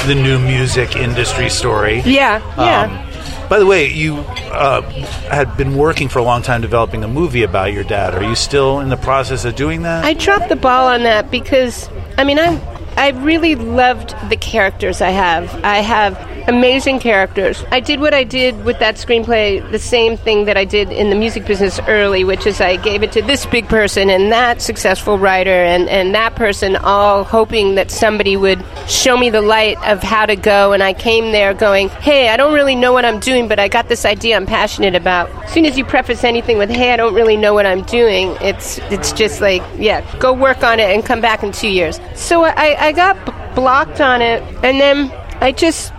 the 0.07 0.15
new 0.15 0.39
music 0.39 0.95
industry 0.95 1.49
story. 1.49 2.01
Yeah, 2.05 2.41
yeah. 2.57 2.81
Um, 2.83 3.49
by 3.49 3.59
the 3.59 3.65
way, 3.65 3.87
you 3.91 4.17
uh, 4.17 4.81
had 5.29 5.55
been 5.57 5.75
working 5.75 6.09
for 6.09 6.19
a 6.19 6.23
long 6.23 6.41
time 6.41 6.61
developing 6.61 7.03
a 7.03 7.07
movie 7.07 7.43
about 7.43 7.73
your 7.73 7.83
dad. 7.83 8.13
Are 8.15 8.23
you 8.23 8.35
still 8.35 8.79
in 8.79 8.89
the 8.89 8.97
process 8.97 9.45
of 9.45 9.55
doing 9.55 9.83
that? 9.83 10.05
I 10.05 10.13
dropped 10.13 10.49
the 10.49 10.55
ball 10.55 10.87
on 10.87 11.03
that 11.03 11.31
because 11.31 11.89
I 12.17 12.23
mean 12.23 12.39
I 12.39 12.59
I 12.95 13.09
really 13.09 13.55
loved 13.55 14.15
the 14.29 14.37
characters 14.37 15.01
I 15.01 15.09
have. 15.09 15.53
I 15.63 15.77
have 15.77 16.17
amazing 16.47 16.99
characters. 16.99 17.63
I 17.71 17.79
did 17.79 17.99
what 17.99 18.13
I 18.13 18.23
did 18.23 18.63
with 18.63 18.79
that 18.79 18.95
screenplay, 18.95 19.69
the 19.71 19.79
same 19.79 20.17
thing 20.17 20.45
that 20.45 20.57
I 20.57 20.65
did 20.65 20.91
in 20.91 21.09
the 21.09 21.15
music 21.15 21.45
business 21.45 21.79
early, 21.87 22.23
which 22.23 22.45
is 22.45 22.61
I 22.61 22.77
gave 22.77 23.03
it 23.03 23.11
to 23.13 23.21
this 23.21 23.45
big 23.45 23.67
person 23.67 24.09
and 24.09 24.31
that 24.31 24.61
successful 24.61 25.17
writer 25.17 25.49
and, 25.49 25.89
and 25.89 26.13
that 26.15 26.35
person, 26.35 26.75
all 26.75 27.23
hoping 27.23 27.75
that 27.75 27.91
somebody 27.91 28.37
would 28.37 28.63
show 28.87 29.17
me 29.17 29.29
the 29.29 29.41
light 29.41 29.77
of 29.87 30.01
how 30.01 30.25
to 30.25 30.35
go. 30.35 30.73
And 30.73 30.83
I 30.83 30.93
came 30.93 31.31
there 31.31 31.53
going, 31.53 31.89
hey, 31.89 32.29
I 32.29 32.37
don't 32.37 32.53
really 32.53 32.75
know 32.75 32.93
what 32.93 33.05
I'm 33.05 33.19
doing, 33.19 33.47
but 33.47 33.59
I 33.59 33.67
got 33.67 33.89
this 33.89 34.05
idea 34.05 34.35
I'm 34.35 34.45
passionate 34.45 34.95
about. 34.95 35.29
As 35.45 35.53
soon 35.53 35.65
as 35.65 35.77
you 35.77 35.85
preface 35.85 36.23
anything 36.23 36.57
with, 36.57 36.69
hey, 36.69 36.93
I 36.93 36.97
don't 36.97 37.13
really 37.13 37.37
know 37.37 37.53
what 37.53 37.65
I'm 37.65 37.83
doing, 37.83 38.35
it's, 38.41 38.79
it's 38.91 39.11
just 39.13 39.41
like, 39.41 39.61
yeah, 39.77 40.01
go 40.19 40.33
work 40.33 40.63
on 40.63 40.79
it 40.79 40.93
and 40.93 41.05
come 41.05 41.21
back 41.21 41.43
in 41.43 41.51
two 41.51 41.69
years. 41.69 41.99
So 42.15 42.43
I, 42.43 42.87
I 42.87 42.91
got 42.91 43.15
blocked 43.55 44.01
on 44.01 44.21
it, 44.21 44.41
and 44.63 44.79
then 44.79 45.11
I 45.41 45.51
just 45.51 45.93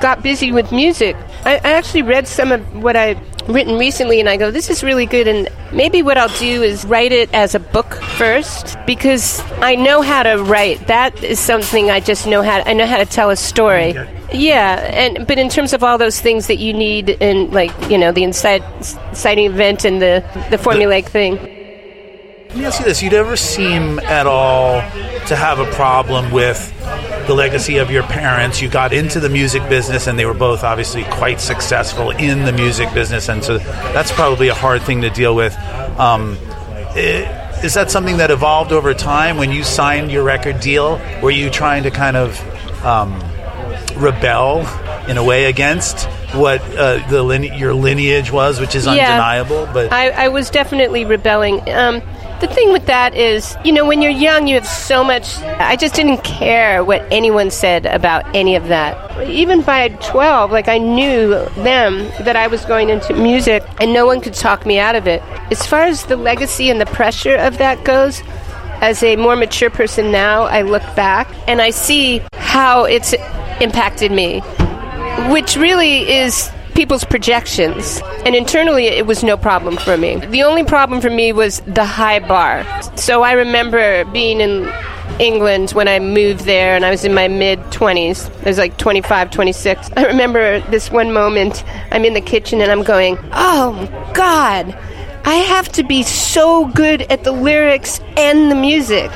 got 0.00 0.22
busy 0.22 0.52
with 0.52 0.72
music. 0.72 1.16
I, 1.44 1.56
I 1.56 1.72
actually 1.72 2.02
read 2.02 2.26
some 2.28 2.52
of 2.52 2.82
what 2.82 2.96
I've 2.96 3.18
written 3.48 3.76
recently 3.76 4.20
and 4.20 4.28
I 4.28 4.36
go 4.36 4.50
this 4.50 4.70
is 4.70 4.84
really 4.84 5.06
good 5.06 5.26
and 5.26 5.48
maybe 5.72 6.02
what 6.02 6.16
I'll 6.16 6.36
do 6.38 6.62
is 6.62 6.84
write 6.84 7.12
it 7.12 7.32
as 7.34 7.54
a 7.54 7.60
book 7.60 7.94
first 8.16 8.76
because 8.86 9.40
I 9.58 9.74
know 9.74 10.02
how 10.02 10.22
to 10.22 10.42
write. 10.42 10.86
That 10.86 11.22
is 11.24 11.40
something 11.40 11.90
I 11.90 12.00
just 12.00 12.26
know 12.26 12.42
how 12.42 12.58
to, 12.58 12.68
I 12.68 12.72
know 12.72 12.86
how 12.86 12.98
to 12.98 13.06
tell 13.06 13.30
a 13.30 13.36
story. 13.36 13.94
Yeah. 14.32 14.76
And 14.92 15.26
but 15.26 15.38
in 15.38 15.48
terms 15.48 15.72
of 15.72 15.82
all 15.82 15.98
those 15.98 16.20
things 16.20 16.46
that 16.46 16.56
you 16.56 16.72
need 16.72 17.10
in 17.10 17.50
like 17.50 17.72
you 17.90 17.98
know 17.98 18.12
the 18.12 18.22
inside 18.22 18.62
inciting 18.78 19.46
event 19.46 19.84
and 19.84 20.00
the 20.00 20.24
the 20.50 20.56
formulaic 20.56 21.06
thing. 21.06 21.36
Let 21.36 22.56
me 22.56 22.64
ask 22.66 22.80
you 22.80 22.84
this: 22.84 23.02
You 23.02 23.10
never 23.10 23.36
seem 23.36 23.98
at 24.00 24.26
all 24.26 24.80
to 25.26 25.36
have 25.36 25.58
a 25.58 25.70
problem 25.72 26.30
with 26.32 26.72
the 27.26 27.34
legacy 27.34 27.78
of 27.78 27.90
your 27.90 28.02
parents. 28.02 28.60
You 28.62 28.68
got 28.68 28.92
into 28.92 29.20
the 29.20 29.28
music 29.28 29.68
business, 29.68 30.06
and 30.06 30.18
they 30.18 30.24
were 30.26 30.34
both 30.34 30.64
obviously 30.64 31.04
quite 31.04 31.40
successful 31.40 32.10
in 32.10 32.44
the 32.44 32.52
music 32.52 32.92
business, 32.94 33.28
and 33.28 33.42
so 33.44 33.58
that's 33.58 34.12
probably 34.12 34.48
a 34.48 34.54
hard 34.54 34.82
thing 34.82 35.02
to 35.02 35.10
deal 35.10 35.34
with. 35.34 35.56
Um, 35.98 36.36
is 36.96 37.74
that 37.74 37.90
something 37.90 38.16
that 38.18 38.30
evolved 38.30 38.72
over 38.72 38.92
time 38.94 39.36
when 39.36 39.52
you 39.52 39.62
signed 39.62 40.10
your 40.10 40.24
record 40.24 40.60
deal? 40.60 41.00
Were 41.22 41.30
you 41.30 41.48
trying 41.50 41.84
to 41.84 41.90
kind 41.90 42.16
of 42.16 42.84
um, 42.84 43.12
rebel 43.96 44.66
in 45.08 45.16
a 45.16 45.24
way 45.24 45.44
against 45.46 46.06
what 46.34 46.60
uh, 46.76 47.06
the 47.08 47.22
line- 47.22 47.44
your 47.44 47.74
lineage 47.74 48.30
was, 48.32 48.58
which 48.60 48.74
is 48.74 48.86
Yeah. 48.86 48.92
undeniable? 48.92 49.68
But 49.72 49.92
I, 49.92 50.10
I 50.10 50.28
was 50.28 50.50
definitely 50.50 51.04
rebelling. 51.04 51.60
Um, 51.70 52.02
the 52.42 52.48
thing 52.48 52.72
with 52.72 52.86
that 52.86 53.14
is, 53.14 53.56
you 53.64 53.72
know, 53.72 53.86
when 53.86 54.02
you're 54.02 54.10
young, 54.10 54.48
you 54.48 54.56
have 54.56 54.66
so 54.66 55.04
much. 55.04 55.38
I 55.38 55.76
just 55.76 55.94
didn't 55.94 56.24
care 56.24 56.84
what 56.84 57.00
anyone 57.12 57.50
said 57.50 57.86
about 57.86 58.34
any 58.34 58.56
of 58.56 58.66
that. 58.66 59.28
Even 59.28 59.62
by 59.62 59.88
12, 59.88 60.50
like 60.50 60.68
I 60.68 60.78
knew 60.78 61.28
them 61.62 61.98
that 62.24 62.34
I 62.34 62.48
was 62.48 62.64
going 62.64 62.90
into 62.90 63.14
music, 63.14 63.62
and 63.80 63.92
no 63.92 64.06
one 64.06 64.20
could 64.20 64.34
talk 64.34 64.66
me 64.66 64.80
out 64.80 64.96
of 64.96 65.06
it. 65.06 65.22
As 65.52 65.64
far 65.64 65.84
as 65.84 66.04
the 66.06 66.16
legacy 66.16 66.68
and 66.68 66.80
the 66.80 66.86
pressure 66.86 67.36
of 67.36 67.58
that 67.58 67.84
goes, 67.84 68.22
as 68.80 69.02
a 69.04 69.14
more 69.14 69.36
mature 69.36 69.70
person 69.70 70.10
now, 70.10 70.42
I 70.42 70.62
look 70.62 70.82
back 70.96 71.32
and 71.46 71.62
I 71.62 71.70
see 71.70 72.20
how 72.34 72.84
it's 72.84 73.14
impacted 73.60 74.10
me 74.10 74.42
which 75.30 75.56
really 75.56 76.10
is 76.10 76.50
people's 76.74 77.04
projections. 77.04 78.00
And 78.24 78.34
internally, 78.34 78.86
it 78.86 79.06
was 79.06 79.22
no 79.22 79.36
problem 79.36 79.76
for 79.76 79.96
me. 79.96 80.16
The 80.16 80.42
only 80.42 80.64
problem 80.64 81.00
for 81.00 81.10
me 81.10 81.32
was 81.32 81.60
the 81.60 81.84
high 81.84 82.20
bar. 82.20 82.64
So 82.96 83.22
I 83.22 83.32
remember 83.32 84.04
being 84.06 84.40
in 84.40 84.72
England 85.18 85.70
when 85.72 85.88
I 85.88 85.98
moved 85.98 86.40
there 86.40 86.74
and 86.74 86.84
I 86.84 86.90
was 86.90 87.04
in 87.04 87.14
my 87.14 87.28
mid 87.28 87.58
20s. 87.70 88.30
I 88.44 88.48
was 88.48 88.58
like 88.58 88.76
25, 88.78 89.30
26. 89.30 89.90
I 89.96 90.06
remember 90.06 90.60
this 90.70 90.90
one 90.90 91.12
moment 91.12 91.64
I'm 91.90 92.04
in 92.04 92.14
the 92.14 92.20
kitchen 92.20 92.60
and 92.60 92.70
I'm 92.70 92.82
going, 92.82 93.18
oh, 93.32 94.10
God. 94.14 94.76
I 95.24 95.36
have 95.36 95.68
to 95.72 95.84
be 95.84 96.02
so 96.02 96.66
good 96.66 97.02
at 97.02 97.22
the 97.22 97.30
lyrics 97.30 98.00
and 98.16 98.50
the 98.50 98.56
music. 98.56 99.08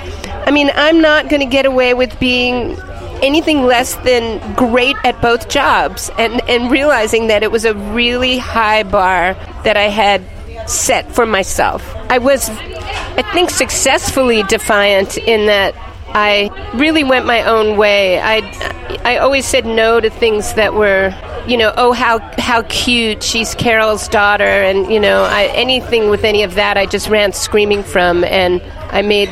I 0.46 0.52
mean, 0.52 0.70
I'm 0.74 1.00
not 1.00 1.28
going 1.28 1.40
to 1.40 1.46
get 1.46 1.66
away 1.66 1.94
with 1.94 2.18
being 2.20 2.76
anything 3.22 3.62
less 3.62 3.94
than 3.96 4.54
great 4.54 4.96
at 5.04 5.20
both 5.20 5.48
jobs 5.48 6.10
and, 6.18 6.40
and 6.48 6.70
realizing 6.70 7.28
that 7.28 7.42
it 7.42 7.50
was 7.50 7.64
a 7.64 7.74
really 7.74 8.38
high 8.38 8.82
bar 8.82 9.34
that 9.64 9.76
I 9.76 9.88
had 9.88 10.22
set 10.68 11.10
for 11.12 11.26
myself. 11.26 11.94
I 12.10 12.18
was, 12.18 12.48
I 12.48 13.22
think, 13.32 13.50
successfully 13.50 14.42
defiant 14.44 15.16
in 15.18 15.46
that 15.46 15.74
I 16.08 16.50
really 16.74 17.04
went 17.04 17.26
my 17.26 17.42
own 17.42 17.76
way. 17.76 18.20
I, 18.20 18.38
I 19.04 19.18
always 19.18 19.44
said 19.44 19.66
no 19.66 20.00
to 20.00 20.08
things 20.08 20.54
that 20.54 20.74
were, 20.74 21.14
you 21.46 21.56
know, 21.56 21.72
oh 21.76 21.92
how 21.92 22.18
how 22.38 22.62
cute 22.62 23.22
she's 23.22 23.54
Carol's 23.54 24.08
daughter, 24.08 24.44
and 24.44 24.90
you 24.90 24.98
know, 24.98 25.24
I, 25.24 25.44
anything 25.54 26.08
with 26.08 26.24
any 26.24 26.42
of 26.42 26.54
that, 26.54 26.76
I 26.78 26.86
just 26.86 27.08
ran 27.08 27.32
screaming 27.32 27.82
from, 27.82 28.24
and 28.24 28.62
I 28.90 29.02
made 29.02 29.28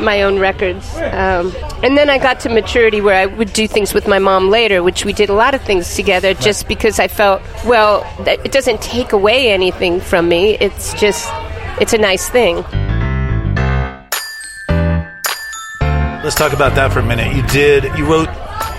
my 0.00 0.22
own 0.22 0.38
records. 0.38 0.94
Um, 0.96 1.54
and 1.82 1.96
then 1.96 2.10
I 2.10 2.18
got 2.18 2.40
to 2.40 2.48
maturity 2.48 3.00
where 3.00 3.16
I 3.16 3.26
would 3.26 3.52
do 3.52 3.68
things 3.68 3.94
with 3.94 4.06
my 4.06 4.18
mom 4.18 4.50
later, 4.50 4.82
which 4.82 5.04
we 5.04 5.12
did 5.12 5.28
a 5.28 5.34
lot 5.34 5.54
of 5.54 5.62
things 5.62 5.94
together 5.94 6.34
just 6.34 6.68
because 6.68 6.98
I 6.98 7.08
felt, 7.08 7.42
well, 7.64 8.02
that 8.24 8.44
it 8.44 8.52
doesn't 8.52 8.80
take 8.82 9.12
away 9.12 9.50
anything 9.50 10.00
from 10.00 10.28
me. 10.28 10.56
It's 10.58 10.94
just, 10.94 11.28
it's 11.80 11.92
a 11.92 11.98
nice 11.98 12.28
thing. 12.28 12.56
Let's 16.22 16.34
talk 16.36 16.52
about 16.52 16.74
that 16.74 16.92
for 16.92 16.98
a 16.98 17.04
minute. 17.04 17.34
You 17.34 17.42
did. 17.46 17.84
You 17.96 18.04
wrote 18.04 18.28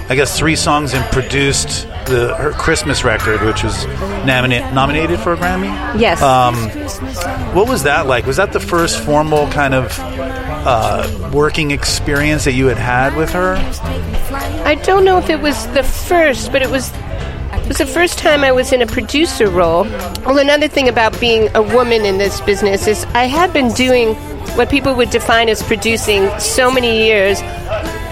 I 0.10 0.16
guess, 0.16 0.36
three 0.36 0.56
songs 0.56 0.96
and 0.96 1.06
produced 1.12 1.88
the 2.08 2.34
her 2.36 2.52
Christmas 2.52 3.04
record, 3.04 3.44
which 3.44 3.64
was 3.64 3.86
nomina- 4.26 4.74
nominated 4.74 5.20
for 5.20 5.34
a 5.34 5.38
Grammy. 5.38 5.70
Yes. 6.00 6.20
Um, 6.20 6.56
what 7.54 7.70
was 7.70 7.84
that 7.84 8.08
like? 8.08 8.26
Was 8.26 8.38
that 8.38 8.52
the 8.52 8.60
first 8.60 9.00
formal 9.02 9.48
kind 9.52 9.76
of 9.76 9.86
uh, 10.66 11.32
working 11.34 11.72
experience 11.72 12.44
that 12.46 12.54
you 12.54 12.68
had 12.68 12.78
had 12.78 13.16
with 13.16 13.32
her? 13.32 13.56
I 14.66 14.75
don't 14.75 15.06
know 15.06 15.18
if 15.18 15.30
it 15.30 15.39
was 15.39 15.68
the 15.68 15.84
first, 15.84 16.51
but 16.51 16.62
it 16.62 16.70
was 16.70 16.92
it 17.54 17.68
was 17.68 17.78
the 17.78 17.86
first 17.86 18.18
time 18.18 18.44
I 18.44 18.51
was 18.51 18.72
in 18.74 18.82
a 18.82 18.88
producer 18.88 19.50
role. 19.50 19.84
Well, 20.25 20.39
another 20.39 20.68
thing 20.68 20.88
about 20.88 21.20
being 21.20 21.50
a 21.56 21.62
woman 21.62 22.04
in 22.04 22.18
this 22.18 22.42
business 22.42 22.88
is 22.88 23.06
I 23.13 23.25
had 23.25 23.54
been 23.54 23.72
doing 23.74 24.16
what 24.56 24.70
people 24.70 24.96
would 24.96 25.10
define 25.12 25.50
as 25.50 25.62
producing 25.62 26.30
so 26.39 26.72
many 26.72 27.06
years, 27.06 27.42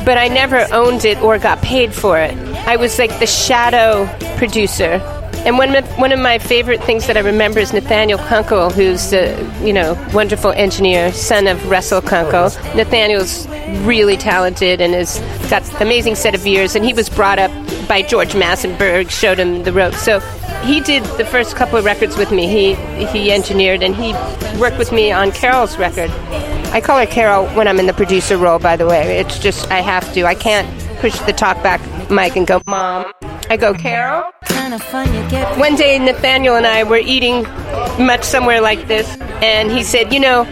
but 0.05 0.17
I 0.17 0.27
never 0.27 0.67
owned 0.71 1.05
it 1.05 1.19
or 1.21 1.39
got 1.39 1.61
paid 1.61 1.93
for 1.93 2.19
it. 2.19 2.37
I 2.67 2.75
was 2.75 2.99
like 2.99 3.19
the 3.19 3.27
shadow 3.27 4.05
producer. 4.37 4.99
And 5.47 5.57
one 5.57 5.73
of, 5.77 5.87
one 5.97 6.11
of 6.11 6.19
my 6.19 6.39
favorite 6.39 6.83
things 6.83 7.07
that 7.07 7.15
I 7.15 7.21
remember 7.21 7.59
is 7.59 7.71
Nathaniel 7.71 8.19
Kunkel, 8.19 8.69
who's 8.69 9.13
a 9.13 9.33
you 9.63 9.71
know 9.71 9.93
wonderful 10.13 10.51
engineer, 10.51 11.13
son 11.13 11.47
of 11.47 11.69
Russell 11.69 12.01
Kunkel. 12.01 12.49
Oh, 12.51 12.73
Nathaniel's 12.75 13.47
really 13.85 14.17
talented 14.17 14.81
and 14.81 14.93
has 14.93 15.19
got 15.49 15.65
an 15.75 15.81
amazing 15.81 16.15
set 16.15 16.35
of 16.35 16.45
ears, 16.45 16.75
and 16.75 16.83
he 16.83 16.93
was 16.93 17.07
brought 17.07 17.39
up 17.39 17.49
by 17.87 18.01
George 18.01 18.33
Massenburg, 18.33 19.09
showed 19.09 19.39
him 19.39 19.63
the 19.63 19.71
ropes. 19.71 20.03
So 20.03 20.19
he 20.65 20.81
did 20.81 21.05
the 21.17 21.23
first 21.23 21.55
couple 21.55 21.77
of 21.77 21.85
records 21.85 22.17
with 22.17 22.29
me. 22.29 22.47
He 22.47 22.73
he 23.05 23.31
engineered 23.31 23.83
and 23.83 23.95
he 23.95 24.11
worked 24.59 24.77
with 24.77 24.91
me 24.91 25.13
on 25.13 25.31
Carol's 25.31 25.77
record. 25.77 26.09
I 26.73 26.81
call 26.81 26.99
her 26.99 27.05
Carol 27.05 27.47
when 27.55 27.69
I'm 27.69 27.79
in 27.79 27.85
the 27.85 27.93
producer 27.93 28.35
role. 28.35 28.59
By 28.59 28.75
the 28.75 28.85
way, 28.85 29.19
it's 29.19 29.39
just 29.39 29.71
I 29.71 29.79
have 29.79 30.13
to. 30.13 30.25
I 30.25 30.35
can't 30.35 30.67
push 30.99 31.17
the 31.19 31.31
talkback 31.31 31.79
mic 32.11 32.35
and 32.35 32.45
go, 32.45 32.61
Mom. 32.67 33.13
I 33.49 33.55
go, 33.55 33.73
Carol. 33.73 34.29
One 35.59 35.75
day, 35.75 35.99
Nathaniel 35.99 36.55
and 36.55 36.65
I 36.65 36.83
were 36.83 36.97
eating 36.97 37.43
much 38.03 38.23
somewhere 38.23 38.61
like 38.61 38.87
this, 38.87 39.07
and 39.41 39.71
he 39.71 39.83
said, 39.83 40.13
You 40.13 40.19
know, 40.19 40.47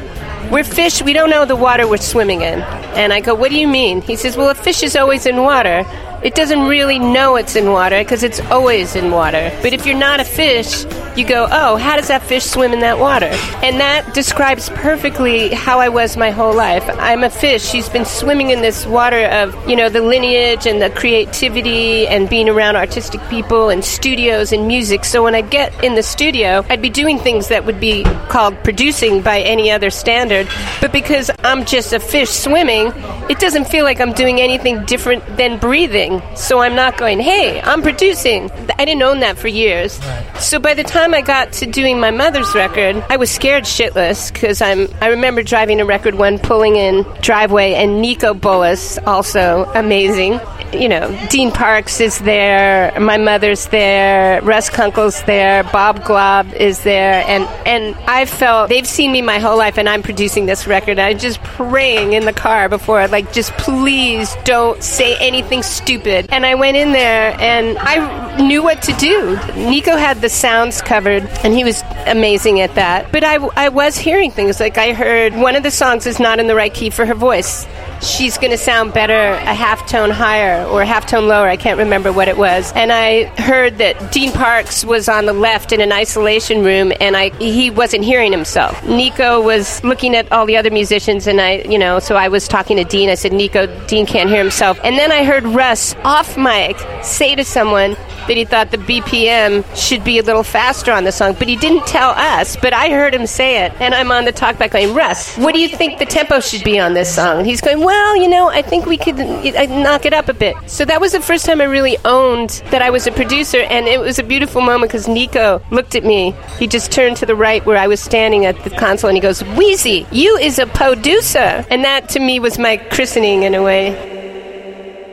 we're 0.52 0.64
fish, 0.64 1.02
we 1.02 1.14
don't 1.14 1.30
know 1.30 1.46
the 1.46 1.56
water 1.56 1.88
we're 1.88 1.98
swimming 1.98 2.42
in. 2.42 2.62
And 2.96 3.12
I 3.12 3.20
go, 3.20 3.34
What 3.34 3.50
do 3.52 3.58
you 3.58 3.68
mean? 3.68 4.02
He 4.02 4.16
says, 4.16 4.38
Well, 4.38 4.50
a 4.50 4.56
fish 4.56 4.84
is 4.84 4.96
always 4.96 5.26
in 5.26 5.42
water. 5.42 5.84
It 6.26 6.34
doesn't 6.34 6.64
really 6.64 6.98
know 6.98 7.36
it's 7.36 7.56
in 7.56 7.72
water 7.72 8.00
because 8.00 8.24
it's 8.24 8.40
always 8.50 8.96
in 8.96 9.12
water. 9.12 9.56
But 9.62 9.74
if 9.74 9.86
you're 9.86 9.96
not 9.96 10.20
a 10.20 10.26
fish, 10.26 10.84
you 11.16 11.24
go, 11.24 11.48
oh, 11.52 11.78
how 11.78 11.98
does 11.98 12.08
that 12.08 12.24
fish 12.24 12.44
swim 12.44 12.74
in 12.74 12.80
that 12.80 12.98
water? 12.98 13.28
And 13.62 13.80
that 13.80 14.12
describes 14.16 14.70
perfectly 14.72 15.54
how 15.54 15.80
I 15.80 15.90
was 15.90 16.18
my 16.18 16.32
whole 16.32 16.56
life. 16.56 16.84
I'm 16.98 17.24
a 17.24 17.30
fish. 17.30 17.64
She's 17.64 17.90
been 17.90 18.06
swimming 18.06 18.50
in 18.50 18.62
this 18.62 18.88
water 18.88 19.24
of, 19.26 19.70
you 19.70 19.76
know, 19.76 19.88
the 19.88 20.02
lineage 20.02 20.66
and 20.66 20.82
the 20.82 20.90
creativity 20.90 22.08
and 22.08 22.28
being 22.28 22.50
around 22.50 22.76
artistic 22.76 23.22
people 23.30 23.70
and 23.70 23.86
studios 23.86 24.52
and 24.52 24.68
music. 24.68 25.06
So 25.06 25.24
when 25.24 25.36
I 25.36 25.42
get 25.42 25.84
in 25.84 25.94
the 25.94 26.02
studio, 26.02 26.66
I'd 26.70 26.82
be 26.82 26.90
doing 26.90 27.20
things 27.20 27.50
that 27.50 27.68
would 27.68 27.80
be 27.80 28.04
called 28.30 28.62
producing 28.64 29.22
by 29.22 29.42
any 29.42 29.70
other 29.70 29.92
standard. 29.92 30.50
But 30.82 30.92
because 30.92 31.30
I'm 31.44 31.66
just 31.66 31.94
a 31.94 32.00
fish 32.00 32.32
swimming, 32.32 32.92
it 33.30 33.40
doesn't 33.40 33.66
feel 33.66 33.84
like 33.84 34.00
I'm 34.00 34.14
doing 34.14 34.40
anything 34.40 34.86
different 34.86 35.38
than 35.38 35.58
breathing. 35.60 36.22
So 36.36 36.60
I'm 36.60 36.76
not 36.76 36.98
going, 36.98 37.20
hey, 37.20 37.62
I'm 37.62 37.82
producing. 37.82 38.52
I 38.78 38.86
didn't 38.86 39.02
own 39.02 39.20
that 39.22 39.38
for 39.38 39.48
years. 39.48 40.00
So 40.40 40.60
by 40.60 40.74
the 40.74 40.84
time 40.84 41.14
I 41.14 41.22
got 41.22 41.54
to 41.54 41.66
doing 41.66 42.00
my 42.00 42.12
mother's 42.12 42.54
record, 42.54 43.04
I 43.10 43.18
was 43.18 43.32
scared 43.32 43.64
shitless 43.64 44.32
because 44.32 44.62
I'm. 44.62 44.88
I 45.02 45.08
remember 45.08 45.44
driving 45.44 45.82
a 45.82 45.86
record 45.86 46.16
one, 46.16 46.40
pulling 46.40 46.76
in 46.76 47.04
driveway, 47.22 47.74
and 47.74 48.04
Niko 48.04 48.40
Bolas, 48.40 48.98
also 49.00 49.66
amazing. 49.74 50.40
You 50.74 50.90
know, 50.90 51.28
Dean 51.30 51.52
Parks 51.52 52.02
is 52.02 52.20
there, 52.20 53.00
my 53.00 53.18
mother's 53.18 53.68
there, 53.68 54.42
Russ 54.42 54.70
Kunkel's 54.70 55.22
there, 55.24 55.64
Bob 55.64 56.04
Glaub 56.04 56.54
is 56.54 56.84
there, 56.84 57.24
and 57.28 57.44
and 57.66 57.96
I 58.08 58.26
felt 58.26 58.70
they've 58.70 58.88
seen 58.88 59.12
me 59.12 59.22
my 59.22 59.40
whole 59.40 59.58
life, 59.58 59.78
and 59.78 59.88
I'm 59.88 60.04
producing 60.04 60.48
this 60.48 60.68
record. 60.68 61.00
I'm 61.00 61.18
just 61.18 61.42
praying 61.44 62.14
in 62.14 62.26
the 62.26 62.34
car 62.34 62.68
before, 62.68 63.08
like, 63.16 63.32
just 63.32 63.54
please 63.54 64.36
don't 64.44 64.84
say 64.84 65.16
anything 65.20 65.64
stupid. 65.64 66.28
And 66.32 66.46
I 66.46 66.56
went 66.56 66.76
in 66.76 66.92
there, 66.92 67.34
and 67.40 67.78
I 67.80 68.46
knew 68.46 68.62
what 68.62 68.82
to 68.84 68.94
do. 68.94 69.38
Niko 69.72 69.98
had 69.98 70.20
the 70.20 70.28
sounds 70.28 70.82
covered, 70.82 71.24
and 71.42 71.54
he 71.54 71.64
was 71.64 71.82
amazing 72.08 72.60
at 72.60 72.76
that. 72.76 73.14
But 73.14 73.24
I, 73.24 73.36
I 73.56 73.70
was 73.70 73.98
hearing 73.98 74.32
things 74.32 74.60
like 74.60 74.78
I 74.78 74.92
heard 74.92 75.34
one 75.34 75.56
of 75.56 75.64
the 75.64 75.72
songs 75.72 76.06
is 76.06 76.20
not 76.20 76.40
in 76.40 76.48
the 76.48 76.56
right 76.56 76.74
key 76.74 76.90
for 76.90 77.06
her 77.06 77.14
voice. 77.14 77.66
She's 78.06 78.38
going 78.38 78.52
to 78.52 78.58
sound 78.58 78.94
better 78.94 79.14
a 79.34 79.54
half 79.54 79.90
tone 79.90 80.12
higher 80.12 80.64
or 80.66 80.84
a 80.84 80.86
half 80.86 81.08
tone 81.08 81.28
lower. 81.28 81.48
I 81.48 81.58
can't 81.58 81.80
remember 81.80 82.14
what 82.14 82.28
it 82.28 82.38
was. 82.38 82.72
And 82.74 82.92
I 82.92 83.26
heard 83.42 83.80
that 83.80 84.12
Dean 84.12 84.32
Parks 84.32 84.86
was 84.86 85.10
on 85.10 85.26
the 85.26 85.34
left 85.34 85.72
in 85.72 85.82
an 85.82 85.92
isolation 85.92 86.64
room, 86.64 86.94
and 87.02 87.18
I 87.18 87.30
he 87.38 87.72
wasn't 87.72 88.06
hearing 88.06 88.32
himself. 88.32 88.76
Niko 88.82 89.44
was 89.44 89.84
looking 89.84 90.16
at 90.16 90.32
all 90.32 90.46
the 90.46 90.56
other 90.56 90.70
musicians, 90.70 91.26
and 91.26 91.42
I, 91.42 91.64
you 91.68 91.80
know, 91.80 91.98
so 91.98 92.16
I 92.16 92.28
was 92.28 92.48
talking 92.48 92.78
to 92.78 92.84
Dean. 92.84 93.10
I 93.10 93.16
said, 93.16 93.32
Niko, 93.32 93.88
Dean 93.88 94.06
can't 94.06 94.30
hear 94.30 94.40
himself. 94.40 94.80
And 94.84 94.98
then 94.98 95.12
I 95.12 95.24
heard 95.24 95.44
Russ 95.44 95.96
off 96.04 96.38
mic 96.38 96.78
say 97.04 97.34
to 97.34 97.44
someone 97.44 97.96
that 98.28 98.38
he 98.38 98.46
thought 98.46 98.72
the 98.72 98.78
BPM 98.78 99.64
should 99.76 100.04
be 100.04 100.20
a 100.20 100.24
little 100.24 100.44
faster 100.44 100.92
on 100.92 101.04
the 101.04 101.12
song, 101.12 101.36
but 101.38 101.48
he 101.48 101.56
didn't 101.56 101.86
tell 101.88 102.12
us. 102.12 102.56
But 102.56 102.74
I 102.74 102.90
heard 102.90 103.14
him 103.14 103.26
say 103.28 103.66
it, 103.66 103.74
and 103.80 103.94
I'm 103.96 104.12
on 104.12 104.26
the 104.26 104.34
talkback 104.34 104.72
going, 104.72 104.94
Russ, 104.94 105.36
what 105.38 105.54
do 105.54 105.60
you 105.60 105.70
think 105.70 106.00
the 106.00 106.06
tempo 106.06 106.40
should 106.40 106.64
be 106.64 106.80
on 106.80 106.94
this 106.94 107.14
song? 107.14 107.40
And 107.40 107.48
he's 107.48 107.62
going, 107.62 107.80
Well, 107.80 107.95
you 108.16 108.28
know, 108.28 108.50
I 108.50 108.62
think 108.62 108.86
we 108.86 108.98
could 108.98 109.20
uh, 109.20 109.66
knock 109.66 110.06
it 110.06 110.14
up 110.14 110.30
a 110.30 110.34
bit. 110.34 110.56
So 110.68 110.86
that 110.86 111.02
was 111.02 111.12
the 111.12 111.22
first 111.22 111.46
time 111.46 111.62
I 111.62 111.66
really 111.66 111.98
owned 112.06 112.62
that 112.72 112.82
I 112.82 112.90
was 112.90 113.08
a 113.08 113.12
producer, 113.12 113.60
and 113.60 113.88
it 113.88 114.00
was 114.00 114.20
a 114.20 114.24
beautiful 114.24 114.62
moment 114.62 114.92
because 114.92 115.08
Niko 115.08 115.62
looked 115.72 115.96
at 115.96 116.04
me. 116.04 116.34
He 116.58 116.68
just 116.68 116.92
turned 116.92 117.18
to 117.18 117.26
the 117.26 117.36
right 117.36 117.66
where 117.66 117.78
I 117.78 117.88
was 117.88 118.00
standing 118.00 118.46
at 118.46 118.64
the 118.64 118.70
console, 118.70 119.10
and 119.10 119.18
he 119.18 119.22
goes, 119.22 119.44
Wheezy, 119.58 120.06
you 120.12 120.38
is 120.38 120.60
a 120.60 120.68
producer, 120.68 121.66
and 121.70 121.84
that 121.84 122.10
to 122.10 122.20
me 122.20 122.40
was 122.40 122.58
my 122.58 122.78
christening 122.78 123.44
in 123.44 123.56
a 123.56 123.64
way 123.64 124.15